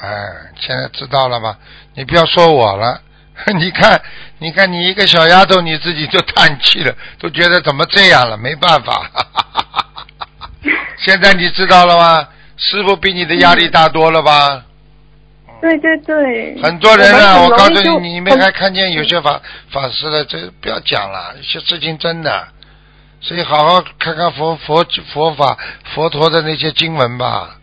[0.00, 0.08] 哎，
[0.56, 1.58] 现在知道了吧？
[1.94, 3.00] 你不要说我了，
[3.58, 4.00] 你看，
[4.38, 8.36] 你看，你一个小丫头，你自己就叹气了，都觉得怎么这样了？
[8.36, 9.10] 没办法，
[10.98, 12.28] 现在你知道了吗？
[12.56, 14.64] 师傅比你的压力大多了吧？
[15.60, 22.48] 对对对，很多人啊，我我告诉你，你们还看见有些法法师了，这不要讲了，有些事情真的，
[23.20, 25.56] 所以好好看看佛佛佛法
[25.94, 27.56] 佛陀的那些经文吧，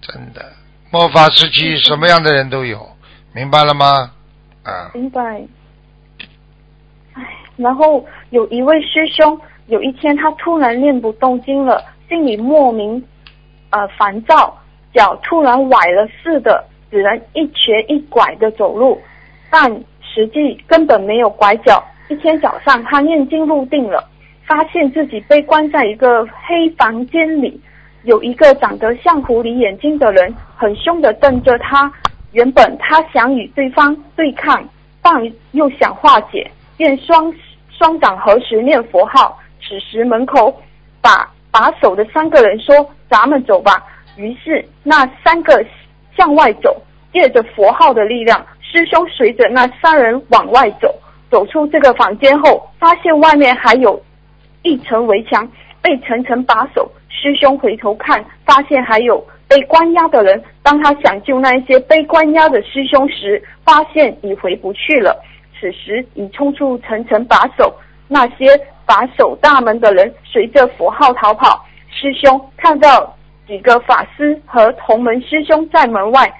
[0.00, 0.52] 真的，
[0.90, 2.96] 末法时期什么样的人都有，
[3.34, 4.12] 明白了吗？
[4.62, 5.42] 啊，明白。
[7.14, 7.22] 唉，
[7.56, 13.02] 然后有一位师兄，有一天他突然练不动经了，心里莫名
[13.70, 14.56] 呃烦躁，
[14.92, 19.00] 脚突然崴了似的，只能一瘸一拐的走路，
[19.50, 19.70] 但
[20.02, 21.82] 实际根本没有拐脚。
[22.08, 24.08] 一天早上，他念经入定了，
[24.44, 27.60] 发现自己被关在一个黑房间里，
[28.02, 31.92] 有一个长得像狐狸眼睛的人，很凶的瞪着他。
[32.32, 34.62] 原本他想与对方对抗，
[35.02, 35.12] 但
[35.52, 37.32] 又想化解，便双
[37.70, 39.38] 双掌合十念佛号。
[39.60, 40.60] 此时门口
[41.00, 42.74] 把把守的三个人说
[43.10, 43.82] ：“咱们走吧。”
[44.16, 45.64] 于是那三个
[46.16, 46.80] 向外走，
[47.12, 50.94] 借着佛号的力量，师兄随着那三人往外走。
[51.30, 54.00] 走出这个房间后，发现外面还有
[54.62, 55.48] 一层围墙
[55.80, 56.90] 被层层把守。
[57.08, 60.40] 师兄回头看，发现还有被关押的人。
[60.62, 65.20] 当他想救那一些被关押的师兄时，发现已回不去了。
[65.58, 67.74] 此时已冲出层层把守，
[68.06, 68.46] 那些
[68.86, 71.66] 把守大门的人随着佛号逃跑。
[71.90, 73.16] 师兄看到
[73.48, 76.32] 几个法师和同门师兄在门外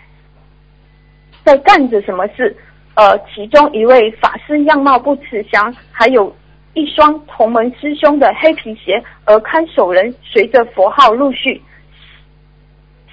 [1.42, 2.56] 在干着什么事。
[2.94, 6.34] 呃，其中一位法师样貌不慈祥，还有
[6.74, 11.60] 一双同门师兄的黑皮鞋，而看守人随着佛号陆续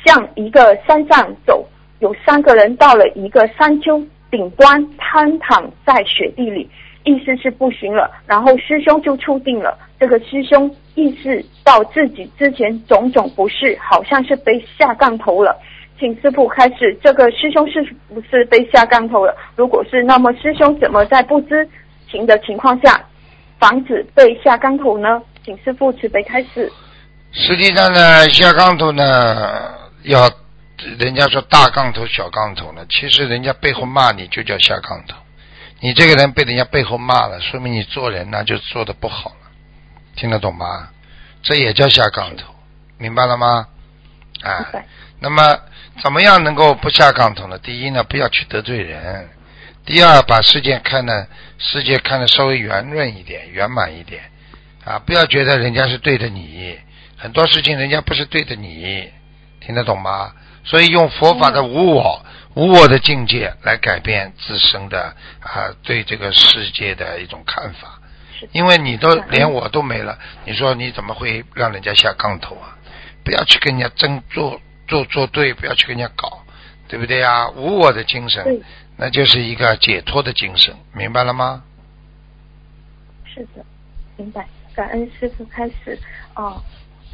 [0.06, 1.68] 向一个山上走。
[2.00, 6.70] 有三个人到了一个山丘顶端，瘫躺在雪地里，
[7.04, 8.12] 意思是不行了。
[8.28, 15.58] 然后师兄就触定了，这个师兄意识到自己之前种种不适，好像是被下杠头了。
[16.00, 17.82] 请师傅开始，这个师兄是
[18.14, 19.36] 不是被下杠头了？
[19.56, 21.68] 如果是，那么师兄怎么在不知
[22.12, 23.04] 情的情况下
[23.58, 25.20] 防止被下杠头呢？
[25.44, 26.72] 请师傅慈悲开始。
[27.32, 29.04] 实际上呢，下杠头呢，
[30.08, 30.32] 要
[31.00, 35.18] 人家说大杠头、小杠头呢，其实人家背后骂你就叫下杠头。
[35.80, 39.52] 你这个人被人家背后骂了，说明你做人呢就做的不好了，
[40.16, 40.90] 听得懂吗？
[41.44, 42.56] 这也叫下杠头，
[42.98, 43.68] 明白了吗？
[44.42, 44.66] 啊，
[45.20, 45.60] 那么
[46.02, 47.58] 怎么样能够不下杠头呢？
[47.60, 49.28] 第一呢，不要去得罪人；
[49.86, 54.24] 第二，把世界看的世界看的稍微圆润一点、圆满一点
[54.84, 56.78] 啊，不要觉得人家是对着你，
[57.18, 59.12] 很多事情人家不是对着你，
[59.68, 60.32] 听得懂吗？
[60.64, 62.26] 所以用佛法的无我、
[62.56, 68.00] 无我的境界来改变自身的啊对这个世界的一种看法。
[68.40, 72.78] 是因为你都连我都没了，你说你怎么会让人家下杠头啊？
[73.26, 76.40] 不要去跟人家争做做做对，不要去跟人家搞，
[76.88, 77.50] 对不对啊？
[77.50, 78.62] 无我的精神，
[78.96, 81.64] 那就是一个解脱的精神，明白了吗？
[83.26, 83.66] 是的，
[84.16, 84.48] 明白。
[84.74, 86.00] 感恩师傅开始
[86.36, 86.62] 哦，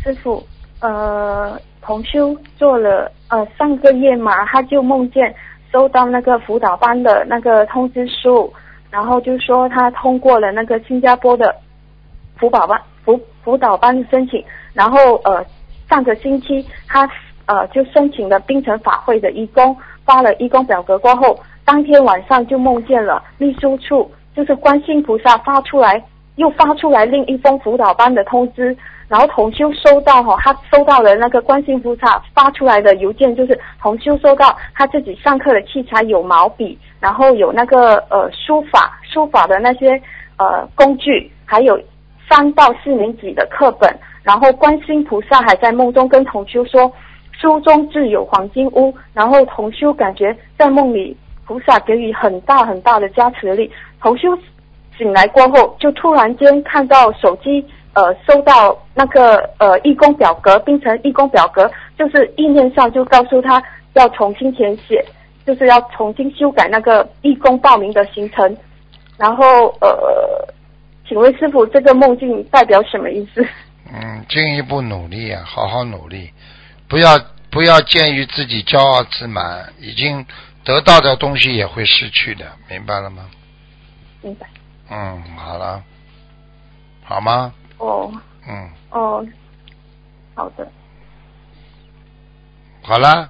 [0.04, 0.46] 师傅，
[0.82, 5.34] 呃，同修做了呃上个月嘛，他就梦见
[5.72, 8.52] 收到那个辅导班的那个通知书，
[8.90, 11.54] 然后就说他通过了那个新加坡的
[12.38, 14.44] 辅导班辅辅导班申请，
[14.74, 15.46] 然后呃
[15.90, 17.10] 上个星期他
[17.46, 26.04] 呃就申请了冰城法会的义工，发了义工表格过后，当天晚上就梦见了秘书处就是观世菩萨发出来，
[26.36, 28.76] 又发出来另一封辅导班的通知。
[29.10, 40.02] 然后同修收到哈，他收到了那个观世音菩萨发出来的邮件，就是同修收到他自己上课的器材有毛笔，然后有那个呃书法书法的那些
[40.38, 41.80] 呃工具，还有
[42.28, 43.94] 三到四年级的课本。
[44.24, 46.92] 然后观世音菩萨还在梦中跟同修说，
[47.34, 48.92] 书中自有黄金屋。
[49.14, 51.16] 然后同修感觉在梦里
[51.46, 53.70] 菩萨给予很大很大的加持力。
[54.02, 54.30] 同修
[54.98, 57.66] 醒来过后，就突然间看到手机。
[57.96, 63.62] 呃，收到那个呃义工表格，变成义工表格，就是意念上就告诉他
[63.94, 65.06] 要重新填写，
[65.46, 68.58] 就是要重新修改那个义工报名的行程。
[69.16, 70.52] 然后呃，
[71.08, 73.46] 请问师傅，这个梦境代表什么意思？
[73.94, 76.32] 嗯，进一步努力啊，好好努力，
[76.88, 77.10] 不要
[77.52, 80.26] 不要鉴于自己骄傲自满，已经
[80.66, 83.30] 得到的东西也会失去的，明白了吗？
[84.24, 84.48] 明白。
[84.90, 85.84] 嗯，好了，
[87.04, 87.54] 好吗？
[87.78, 88.12] 哦，
[88.48, 89.26] 嗯，哦，
[90.36, 90.68] 好的，
[92.82, 93.30] 好啦，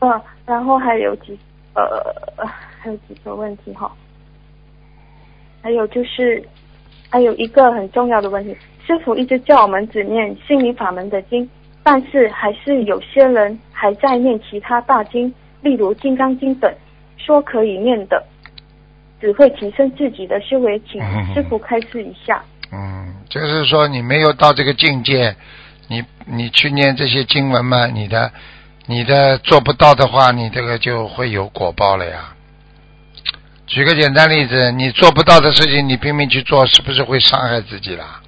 [0.00, 1.38] 嗯，然后还有几
[1.74, 2.46] 呃，
[2.80, 3.90] 还有几个问题哈，
[5.62, 6.42] 还有就是
[7.10, 8.56] 还有一个很重要的问题，
[8.86, 11.48] 师傅一直叫我们只念心理法门的经，
[11.82, 16.74] 但是还是有些人还在念其他大经，例如《金刚经》等，
[17.16, 18.24] 说可以念的，
[19.20, 21.00] 只会提升自己的修为，请
[21.34, 22.42] 师傅开示一下。
[22.70, 25.34] 嗯，就是说你没有到这个境界，
[25.88, 28.30] 你你去念这些经文嘛，你的
[28.86, 32.34] 你的做不到的话，你这个就会有果报了呀。
[33.66, 38.20] 举个简单例子，你做不到的事情，你拼命去做，是不是会伤害自己啦？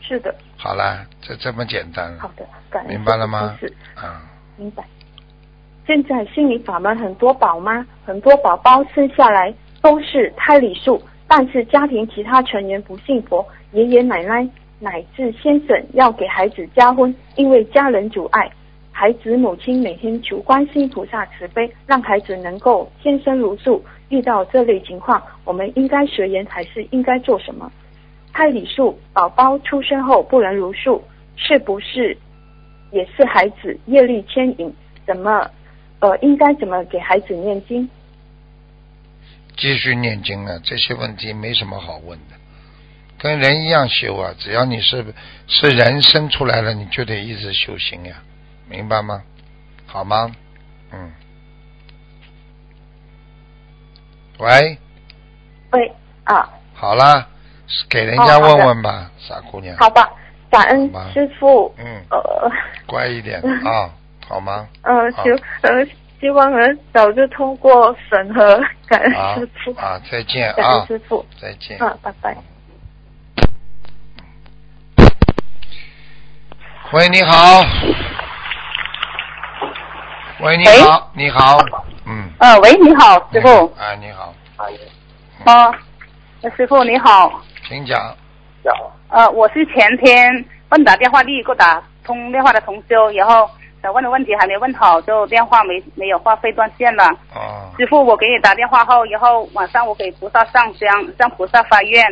[0.00, 0.34] 是的。
[0.56, 2.18] 好了，就这么简单了。
[2.20, 2.90] 好的，感恩。
[2.90, 3.56] 明白了吗？
[3.60, 3.72] 是。
[4.02, 4.10] 嗯。
[4.56, 4.82] 明白。
[5.86, 11.00] 现在心理法门很多宝妈，很多宝宝生下来都是胎里素。
[11.28, 14.48] 但是家庭其他成员不信佛，爷爷奶奶
[14.80, 18.50] 乃至先生要给孩子加婚，因为家人阻碍，
[18.90, 23.82] 孩子母亲每天求观世音菩萨慈悲，让孩子能够天生如素。
[24.08, 27.70] 遇到这类情况，我们应该随缘还是应该做什么？
[28.32, 31.02] 胎里素宝宝出生后不能如数，
[31.36, 32.16] 是不是
[32.92, 34.72] 也是孩子业力牵引？
[35.04, 35.48] 怎么
[36.06, 37.88] 呃应该怎么给孩子念经？
[39.56, 42.36] 继续念经啊，这些问题没什么好问的，
[43.18, 44.32] 跟人一样修啊。
[44.38, 45.04] 只要你是
[45.48, 48.22] 是人生出来了，你就得一直修行呀，
[48.68, 49.22] 明白吗？
[49.86, 50.30] 好吗？
[50.92, 51.12] 嗯。
[54.38, 54.78] 喂。
[55.72, 55.92] 喂
[56.24, 56.48] 啊。
[56.74, 57.26] 好啦，
[57.88, 59.76] 给人家问问吧，傻姑娘。
[59.78, 60.08] 好吧，
[60.50, 61.74] 感恩师傅。
[61.78, 61.84] 嗯。
[62.10, 62.50] 呃。
[62.86, 63.90] 乖一点啊，
[64.28, 64.66] 好吗？
[64.82, 65.88] 嗯，行，嗯。
[66.18, 68.58] 希望能早日通过审核，
[68.88, 70.00] 感恩师傅啊！
[70.10, 70.54] 再见啊！
[70.56, 71.94] 感恩师傅，再见啊！
[72.02, 72.34] 拜拜。
[76.92, 77.60] 喂，你好。
[80.40, 81.58] 喂，你好，你好，
[82.06, 82.30] 嗯。
[82.38, 83.66] 呃，喂，你好，师傅。
[83.78, 84.34] 啊，你好。
[85.44, 85.70] 啊，
[86.56, 87.42] 师傅你好。
[87.68, 88.16] 请讲。
[89.10, 93.50] 呃，我是前天问打电话第一个打通电话的同修，然后。
[93.82, 97.04] 想问的问题还没问好，就电话没没有话费断线了。
[97.34, 97.70] 哦。
[97.78, 102.02] 师傅，我给你打电话后，以后晚上我给菩萨上香，向菩萨发愿，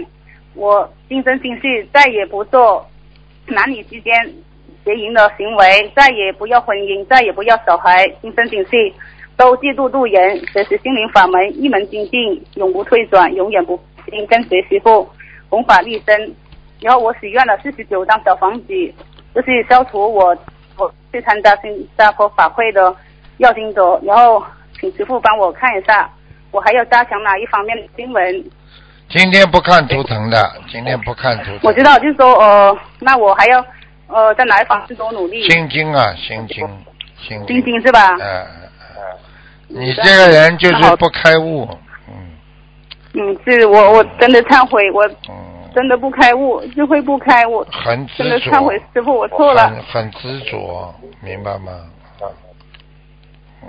[0.54, 2.86] 我今生今世再也不做
[3.46, 4.14] 男女之间
[4.84, 8.92] 邪淫的行为，再也不要婚姻，再也不要小孩，今生今世
[9.36, 15.08] 都戒度度人，学习心灵法门，一门精进，永不退转，永远不心跟随师傅，
[15.48, 16.34] 弘法立身。
[16.80, 18.94] 然后我许愿了四十九张小房子，
[19.34, 20.36] 就是消除我。
[21.14, 22.92] 我去参加新加坡法会的
[23.36, 24.42] 要经者，然后
[24.80, 26.10] 请师傅帮我看一下，
[26.50, 28.44] 我还要加强哪一方面的经文？
[29.08, 31.60] 今天不看图腾的，今天不看图腾。
[31.62, 33.64] 我知道，就是说，呃，那我还要
[34.08, 35.48] 呃在哪一方面多努力？
[35.48, 36.66] 心经啊，心经，
[37.22, 37.56] 心经。
[37.56, 38.16] 心经是吧？
[38.20, 38.46] 嗯
[38.96, 39.06] 嗯。
[39.68, 41.68] 你这个人就是不开悟，
[42.08, 42.32] 嗯。
[43.12, 45.06] 嗯，是我我真的忏悔我。
[45.28, 45.53] 嗯。
[45.74, 47.66] 真的不开悟，就会不开悟。
[47.70, 48.24] 很执着。
[48.24, 49.68] 真的忏悔，师傅，我错了。
[49.68, 51.72] 很很执着，明白吗？
[53.62, 53.68] 嗯。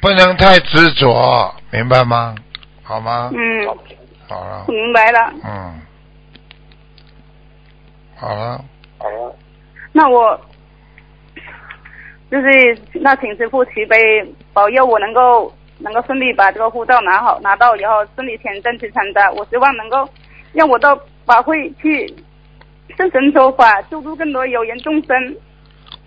[0.00, 2.34] 不能太执着，明白吗？
[2.82, 3.30] 好吗？
[3.34, 3.68] 嗯。
[4.26, 4.64] 好了。
[4.68, 5.32] 明白了。
[5.44, 5.80] 嗯。
[8.16, 8.64] 好了。
[8.98, 9.36] 好了。
[9.92, 10.40] 那我
[12.30, 13.96] 就是那请师傅慈悲
[14.54, 20.08] 保佑我能够能够顺利把这个护照拿好拿到以后顺利签证去参加，我希望能够。
[20.52, 22.14] 让我到法会去
[22.96, 25.36] 圣神说法，救助更多有缘众生。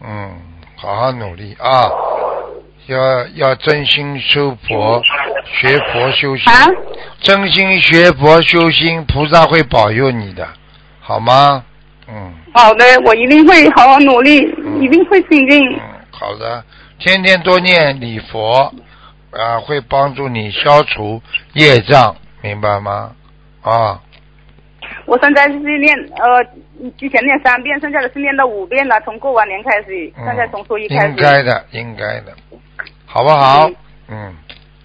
[0.02, 0.32] 嗯，
[0.76, 1.90] 好好努力啊！
[2.88, 5.02] 要要真心修佛，
[5.46, 6.68] 学佛修心，啊，
[7.22, 10.46] 真心学佛修心，菩萨会保佑你的，
[11.00, 11.64] 好吗？
[12.10, 15.66] 嗯好的，我一定会好好努力，嗯一定会精进。
[15.72, 15.80] 嗯，
[16.12, 16.62] 好的，
[17.00, 18.74] 天天多念礼佛
[19.32, 21.22] 啊，会帮助你消除
[21.54, 23.12] 业障，明白吗？
[23.62, 24.02] 啊，
[25.06, 26.44] 我现在是念呃，
[26.98, 31.16] 之前念三遍，剩下的是念到五遍了，从过完年开始，嗯现在从初一开始应。
[31.16, 32.34] 该的，应该的，
[33.06, 33.70] 好不好？
[34.08, 34.36] 嗯，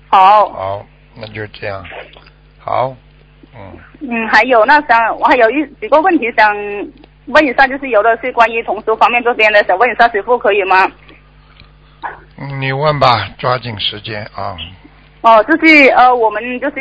[0.09, 1.85] 好，好，那就这样，
[2.59, 2.95] 好，
[3.55, 3.61] 嗯。
[4.01, 6.55] 嗯，还有那想我还有一几个问题想
[7.27, 10.91] 问一下，就是有的是关于童书方面这边的，想问一下师傅可以吗？
[12.37, 14.57] 嗯，你问吧，抓紧时间啊。
[15.21, 16.77] 哦，就是呃，我们就是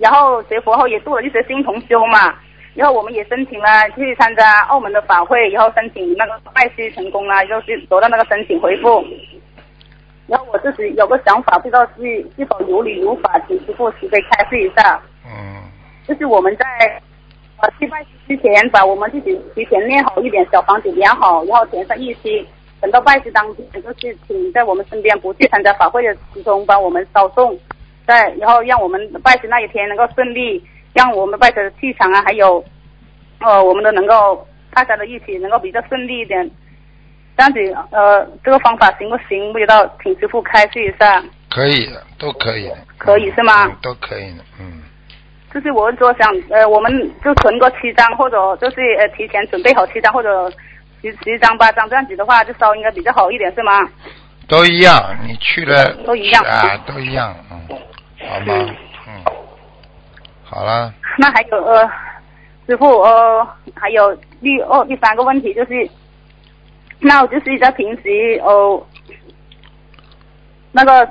[0.00, 2.34] 然后学佛后也做了一些新同修嘛，
[2.74, 9.04] 然后我们也申请了去参加澳门的法会，然后申请那个拜师成功了，就是得到那个申请回复。
[10.26, 12.02] 然后我自己有个想法，不知道是
[12.36, 15.00] 是否有理有法，请师傅慈悲开示一下。
[15.24, 15.62] 嗯
[16.06, 16.64] 就是我们在
[17.62, 22.46] 呃去拜师之前，把我们自己提前练好一点小房子练好，然后填上日期，
[22.80, 27.58] 等到拜师当天，就是请在我们身边不去参加法会的师兄帮我们烧送，
[28.06, 30.62] 在然后让我们拜师那一天能够顺利，
[30.94, 32.64] 让我们拜师的气场啊，还有
[33.40, 36.50] 呃我们都能够大家的一起能够比较顺利一点。
[37.36, 37.58] 这样子，
[37.90, 39.52] 呃，这个方法行不行？
[39.52, 41.20] 不知道，请师傅开示一下，
[41.50, 42.76] 可以的，都可以的。
[42.96, 43.66] 可以是吗？
[43.66, 44.82] 嗯，都可以的，嗯。
[45.52, 46.92] 就是我是说想呃，我们
[47.24, 50.48] 就存个七张，或者就是呃提前准备好七张或者
[51.02, 53.80] 十十张八张这样子的话，就烧应该比较好一点，是吗？
[54.46, 57.66] 都一样，你去了都一样啊，都一样，嗯，
[58.28, 58.54] 好吗？
[58.58, 58.76] 嗯，
[60.54, 61.90] 好了，那还有呃，
[62.68, 63.44] 师傅呃，
[63.74, 65.90] 还有第二第三个问题就是，
[67.00, 68.80] 那我就是在平时哦、
[70.70, 71.10] 那个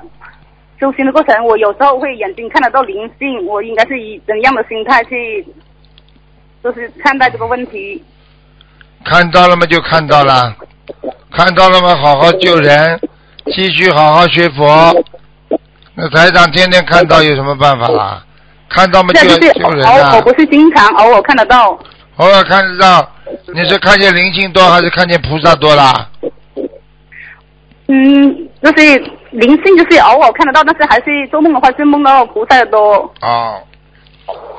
[0.80, 5.46] 修行的过程，我有时候会眼睛看得到灵性，我应该是以怎样的心态去，
[6.62, 8.02] 就是看待这个问题？
[9.04, 9.66] 看到了吗？
[9.66, 10.56] 就看到了，
[11.30, 11.94] 看到了吗？
[11.96, 12.98] 好好救人，
[13.52, 15.04] 继续好好学佛。
[15.94, 18.24] 那台长天天看到有什么办法啦？
[18.74, 19.12] 看到吗？
[19.14, 20.22] 就就是偶啊我，！
[20.22, 21.78] 不是经常偶尔看得到。
[22.16, 23.08] 偶尔看得到，
[23.54, 26.08] 你是看见灵性多还是看见菩萨多啦？
[27.86, 28.98] 嗯，就是
[29.30, 33.12] 灵性，就是偶尔看得到，但是还是做梦的话是梦到菩萨的多。
[33.20, 33.60] 哦，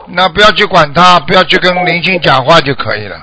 [0.08, 3.18] 那不要去管他，不要去跟灵性讲话就可以了。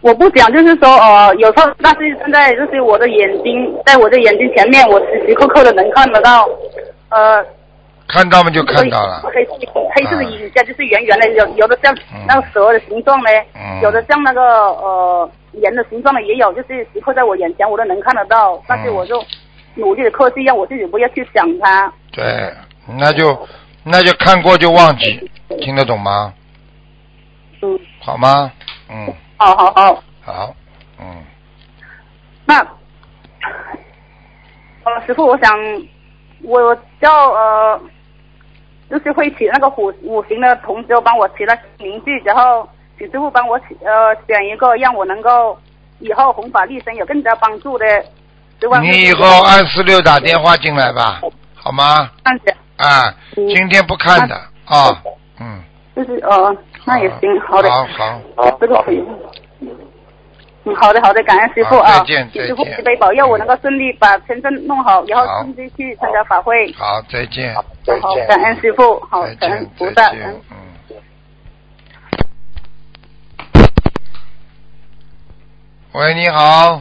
[0.00, 6.48] 我不讲，就是说，呃，有时候，但是现在就是我的眼睛，在我的眼睛前面，我时时刻刻的能看得到，
[7.10, 7.44] 呃，
[8.12, 8.50] 看到吗？
[8.50, 9.22] 就看到了。
[9.32, 9.52] 黑色
[9.94, 11.96] 黑色的影像，就是圆圆的，有有的像
[12.26, 13.30] 那个蛇的形状呢，
[13.82, 19.22] 有的像那个呃人的形状的也有，就是时刻在我眼前，我都能看得到，但是我就
[19.74, 21.92] 努力的克制，让我自己不要去想它。
[22.12, 22.52] 对，
[22.98, 23.46] 那就
[23.84, 25.30] 那就看过就忘记，
[25.60, 26.34] 听得懂吗？
[27.62, 28.50] 嗯，好吗？
[28.88, 30.02] 嗯，好好好。
[30.22, 30.54] 好，
[30.98, 31.24] 嗯，
[32.44, 32.58] 那，
[34.84, 35.50] 呃，师傅，我想，
[36.42, 37.80] 我叫呃，
[38.90, 42.68] 就是会起那个五五行的同修帮我起了名句，然后
[42.98, 45.56] 请师傅帮我起呃选一个让我能够
[46.00, 47.86] 以后弘法利生有更加帮助的。
[48.82, 51.18] 你以后二四六打电话进来吧，
[51.54, 52.10] 好吗？
[52.22, 54.34] 这样子，啊，今天不看的
[54.66, 55.02] 啊，
[55.40, 55.62] 嗯，
[55.96, 57.86] 就是呃，那也行，好的，好
[58.36, 59.02] 好，这个可以。
[60.70, 62.76] 嗯，好的好的，感恩师傅啊，好再见请师傅再见。
[62.76, 66.72] 慈悲保佑我能够顺利把签证弄好，然后顺利去参加法会。
[66.74, 67.64] 好，再见，好，
[68.28, 70.40] 感恩师傅，好再，感恩见，菩萨，嗯。
[75.92, 76.80] 喂，你好，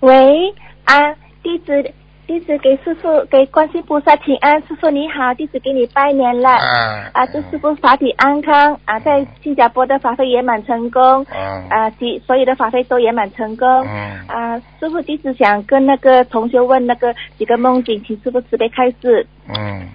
[0.00, 0.54] 喂，
[0.84, 1.92] 啊，弟子
[2.32, 6.48] 弟子给师傅给观世菩萨请安，师傅你好，弟子给你拜年了。
[6.48, 13.68] 啊，啊，祝师傅法体安康啊，在新加坡的法会圆满成功，嗯，啊，其所有的法会都圆满成功。
[13.86, 19.26] 嗯，啊，师傅弟子想跟那个同学问那个几个梦境，请师傅慈悲开示。
[19.54, 19.86] 嗯，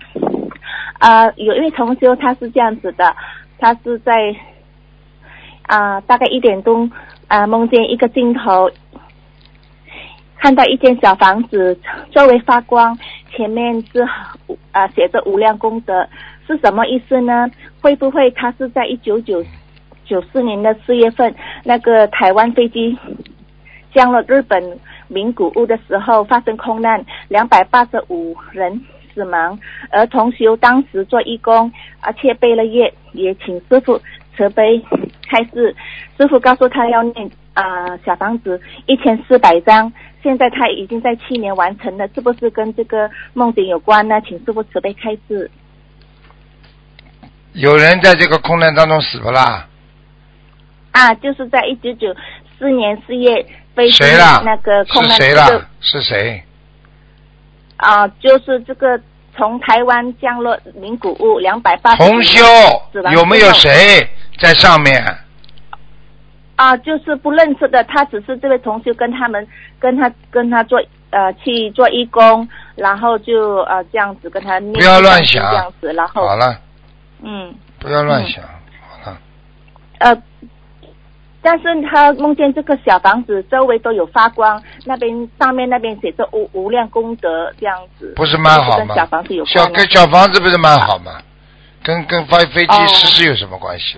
[1.00, 3.16] 啊，有一位同修他是这样子的，
[3.58, 4.14] 他是在
[5.64, 6.92] 啊大概一点钟
[7.28, 8.70] 啊梦见一个镜头，
[10.40, 11.78] 看到一间小房子
[12.12, 12.98] 周围发光，
[13.32, 14.06] 前面是
[14.72, 16.08] 啊写着无量功德，
[16.48, 17.50] 是什么意思呢？
[17.82, 19.44] 会不会他是在一九九
[20.06, 21.34] 九四年的四月份
[21.64, 22.98] 那个台湾飞机
[23.94, 28.80] 降落日本名古屋的时候发生空难，两百八十五人
[29.14, 29.60] 死亡，
[29.90, 31.72] 而同修当时做义工，
[32.02, 34.00] 而且背了业，也请师傅
[34.36, 34.80] 慈悲
[35.28, 35.76] 开示，
[36.18, 39.92] 师傅告诉他要念啊、小房子一千四百张，
[40.22, 44.22] 现在他已经在去年完成了，是不是跟这个梦境有关呢？
[44.22, 45.50] 请师傅慈悲开示。
[47.54, 49.68] 有人在这个空难当中死不啦？
[50.92, 52.16] 啊，就是在一九九
[52.60, 53.44] 四年四月
[53.74, 54.40] 飞机谁啦？
[54.46, 55.70] 那个空是难是谁啦？
[55.80, 56.44] 是谁？
[57.78, 59.02] 啊、就是这个
[59.36, 62.40] 从台湾降落名古屋两百八十同修
[63.14, 63.52] 有没有？
[63.54, 64.08] 谁
[64.40, 65.04] 在上面？
[66.58, 69.48] 啊、就是不认识的，他只是这位同学跟他们
[69.80, 70.82] 跟他跟他做
[71.12, 76.60] 呃去做义工，然后就呃这样子跟他念不要乱想这样子，然后好了，
[77.24, 78.44] 嗯不要乱想。
[78.44, 79.18] 好了，
[80.00, 80.22] 呃。
[81.40, 91.22] 但是他梦见这个小房子周围都有发光，那边上面那边写着无无量功德这样子，不是蛮好吗跟小房子有小跟小房子不是蛮好吗？
[91.84, 93.98] 跟跟飞飞机哦失事有什么关系？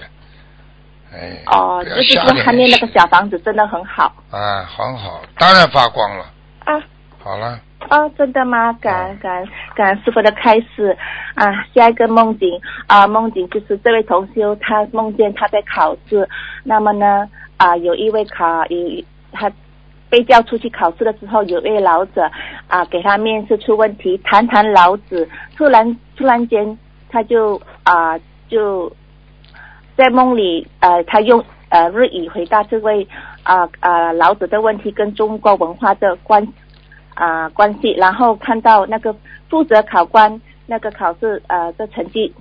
[1.13, 6.25] 哎，哦，就是说他念那个小房子真的很好啊，很好，当然发光了。
[6.65, 6.81] 啊。
[7.21, 8.71] 好了，啊，真的吗？
[8.79, 10.97] 感恩感恩感恩师傅的开始
[11.35, 11.51] 啊！
[11.75, 12.49] 下一个梦境
[12.87, 16.27] 啊，梦境就是这位同修他梦见他在考试，
[16.63, 19.51] 那么呢啊，有一位考有一他
[20.09, 22.31] 被叫出去考试的时候，有一位老者
[22.69, 26.79] 啊给他面试出问题，谈谈老子，突然突然间
[27.09, 28.89] 他就啊就
[29.99, 33.05] 在梦里呃他用呃日语回答这位
[33.43, 36.41] 啊啊老子的问题跟中国文化的关
[37.15, 39.13] 啊、关系，然后看到那个
[39.49, 42.33] 负责考官那个考试呃的成绩，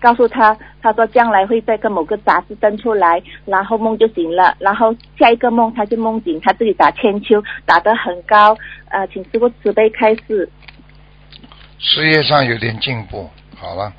[0.00, 8.56] 告诉他，他说将来会在跟某个杂志登出来，然后梦就醒了，然后下一个梦他就梦醒他自己打千秋打得很高，
[8.90, 10.48] 呃，请师傅慈悲开示
[11.80, 13.28] 事业上有点进步。
[13.56, 13.92] 好了，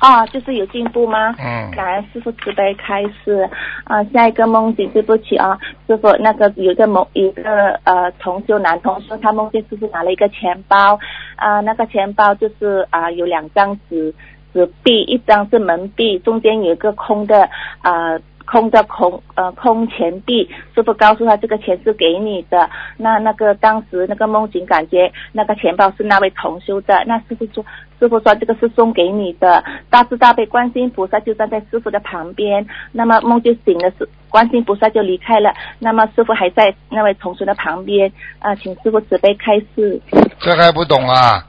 [0.00, 1.34] 啊，就是有进步吗？
[1.38, 3.48] 嗯，感恩师傅慈悲开示
[3.84, 10.98] 啊，下一个梦境，对不起啊，师傅那个有一个某，有一个呃同修男同修，他梦见师傅拿了一个钱包
[11.36, 14.14] 啊，那个钱包就是啊有两张纸
[14.52, 17.48] 纸币，一张是门币，中间有一个空的
[17.82, 18.18] 啊。
[18.50, 22.68] 空的空呃空钱币，师傅告诉他这个钱是给你的。
[22.96, 27.64] 那那个当时那个梦境感觉那个钱包是那位同修的，那师傅说
[27.98, 40.00] 师傅说这个是送给你的，大慈大悲观世音菩萨就站在师傅的旁边，那么梦就醒了，是观世音菩萨就离开了，那么师傅还在那位同修的旁边，啊、请师傅慈悲开示。
[40.40, 41.44] 这还不懂啊？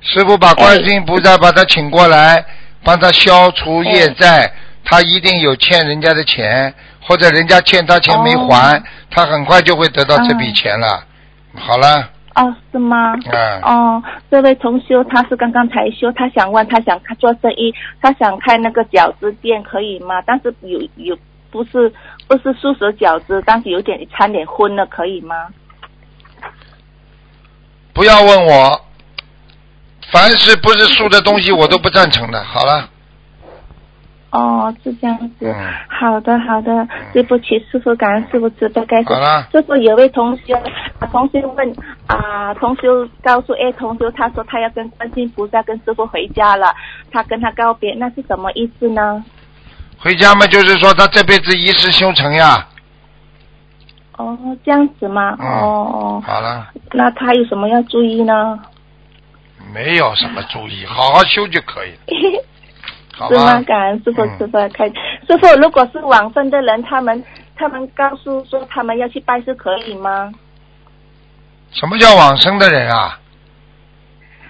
[0.00, 2.44] 师傅把观世音菩萨把他请过来，
[2.84, 4.50] 帮他消除业债。
[4.86, 6.72] 他一定有欠人家的钱，
[7.02, 11.04] 或者人家欠他钱没还，哦他很快就会得到这笔钱了。
[11.54, 13.14] 好了，哦，是吗？
[13.32, 20.22] 嗯哦，这位同修他是刚刚才修，他想问，他想开做生意，他想开那个饺子店，可以吗？
[20.24, 21.18] 但是有有
[21.50, 21.92] 不是
[22.28, 25.34] 不是素食饺子，但是有点掺点荤的，可以吗？
[27.92, 28.80] 不要问我，
[30.12, 32.44] 凡是不是素的东西我都不赞成的。
[32.44, 32.88] 好了，
[34.36, 35.46] 哦，是这样子。
[35.46, 35.54] 嗯
[35.88, 39.48] 好的，好的，对不起，师傅，感恩师傅慈悲开示好了。
[39.50, 40.52] 师傅有位同学，
[40.98, 41.74] 啊同学问
[42.06, 42.82] 啊，同学
[43.22, 46.74] 告诉 A 同学，他说他要跟观世音菩萨跟师傅回家了，
[47.10, 49.24] 他跟他告别，那是什么意思呢？
[49.98, 52.66] 回家嘛，就是说他这辈子一世修成呀。
[54.18, 55.34] 哦，这样子吗？
[55.40, 58.60] 嗯哦哦，好了，那他有什么要注意呢？
[59.72, 62.44] 没有什么注意，好好修就可以了，
[63.16, 63.62] 好是吗吧？？
[63.66, 64.94] 感恩师傅师傅开示。
[65.26, 67.24] 师傅，如果是往生的人，他们
[67.56, 70.30] 他们告诉说他们要去拜是可以吗？
[71.72, 73.18] 什么叫往生的人啊？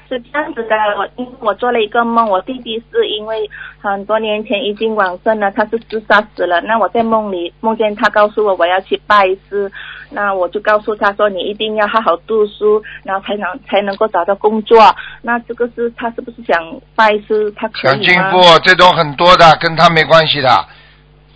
[0.08, 3.48] 是这样子的，我因为我做了一个梦，我弟弟是因为
[3.80, 6.60] 很多年前已经往生了，他是自杀死了。
[6.62, 9.70] 那我在梦里梦见他告诉我我要去拜师，
[10.10, 14.94] 那我就告诉他说你一定要好好读书，然后才能才能够找到工作。
[15.22, 16.58] 那这个是他是不是想
[16.94, 17.50] 拜师？
[17.56, 17.92] 他可以吗？
[17.92, 20.48] 想进步，这种很多的，跟他没关系的。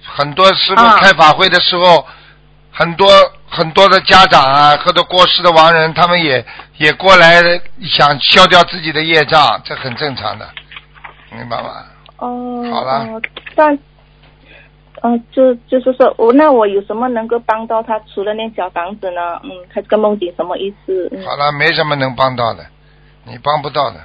[0.02, 2.04] 很多师傅啊开法会的时候，
[2.72, 3.08] 很多
[3.48, 6.44] 很多的家长啊，或者过世的亡人，他们也
[6.78, 7.42] 也过来
[7.82, 10.48] 想消掉自己的业障，这很正常的，
[11.32, 11.84] 明白吗？
[12.18, 13.20] 哦，好了哦
[13.54, 13.78] 但，
[15.02, 17.98] 呃，就就是说，我那我有什么能够帮到他？
[18.14, 19.40] 除了那小房子呢？
[19.44, 21.08] 嗯，他这个梦境什么意思？
[21.12, 22.64] 嗯，好了，没什么能帮到的，
[23.24, 24.00] 你帮不到的，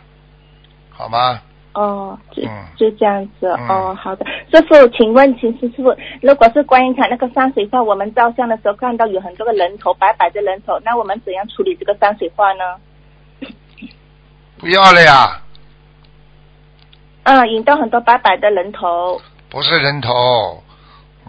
[0.90, 1.40] 好吗？
[1.76, 3.48] 哦，就嗯就这样子。
[3.48, 4.26] 嗯哦，好的。
[4.52, 12.64] 师傅，请问，请师傅，如果是观音堂那个山水画，我们照相的时候看到有很多个人头，白白的人头，那我们怎样处理这个山水画呢？
[14.58, 15.42] 不要了呀，
[17.24, 19.22] 嗯，引到很多白白的人头。
[19.50, 20.64] 不是人头，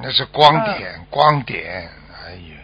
[0.01, 1.90] 那是光点，光点，
[2.24, 2.57] 哎呀，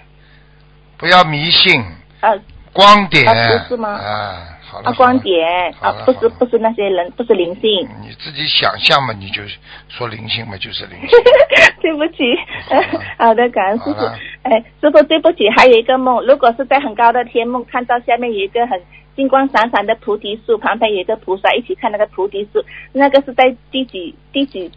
[0.97, 1.83] 不要迷信，
[2.21, 2.31] 啊
[2.73, 4.52] 光点，啊不是吗啊，
[4.85, 7.89] 啊，光点啊，不是不是那些人，不是灵性。
[8.01, 9.43] 你自己想象嘛，你就
[9.89, 11.09] 说灵性嘛，就是灵性。
[11.83, 12.23] 对不起
[12.69, 14.01] 好， 好的，感恩师傅。
[14.43, 18.81] 哎，师傅对不起，还有一个梦，如果是在很高的天梦，看到下面有一个很
[19.15, 24.71] 金光闪闪的菩提树，旁边有一个菩萨，一起看那个菩提树，那个是在第几第几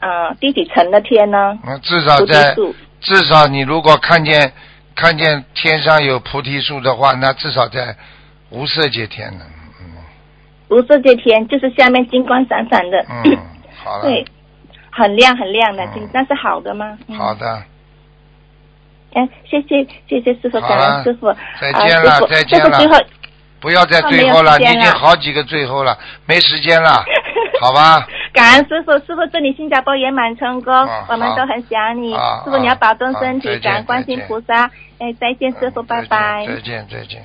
[0.00, 1.58] 呃第几层的天呢？
[1.64, 2.54] 那至少在
[3.00, 4.52] 至少你如果看见
[4.94, 7.96] 看见天上有菩提树的话，那至少在
[8.50, 9.44] 无色界天呢。
[9.48, 9.56] 嗯
[10.68, 12.98] 无色界天，就是下面金光闪闪的。
[13.08, 13.38] 嗯，
[13.84, 14.24] 好了，对，
[14.90, 16.98] 很亮很亮的嗯金，那是好的吗？
[17.06, 17.62] 嗯好的，
[19.14, 21.32] 哎，谢谢谢谢师傅，感恩师傅。
[21.60, 22.94] 再啊见了再见了最后
[23.60, 27.04] 不要再最后了，你已经好几个最后了，没时间了，
[27.62, 28.04] 好吧？
[28.32, 30.74] 感恩师傅，师傅祝你新加坡圆满成功，
[31.08, 32.12] 我们都很想你。
[32.12, 34.68] 啊师傅你要保重身体，感恩观世音菩萨。
[34.98, 37.24] 哎，再见，师傅，拜拜，再见再见。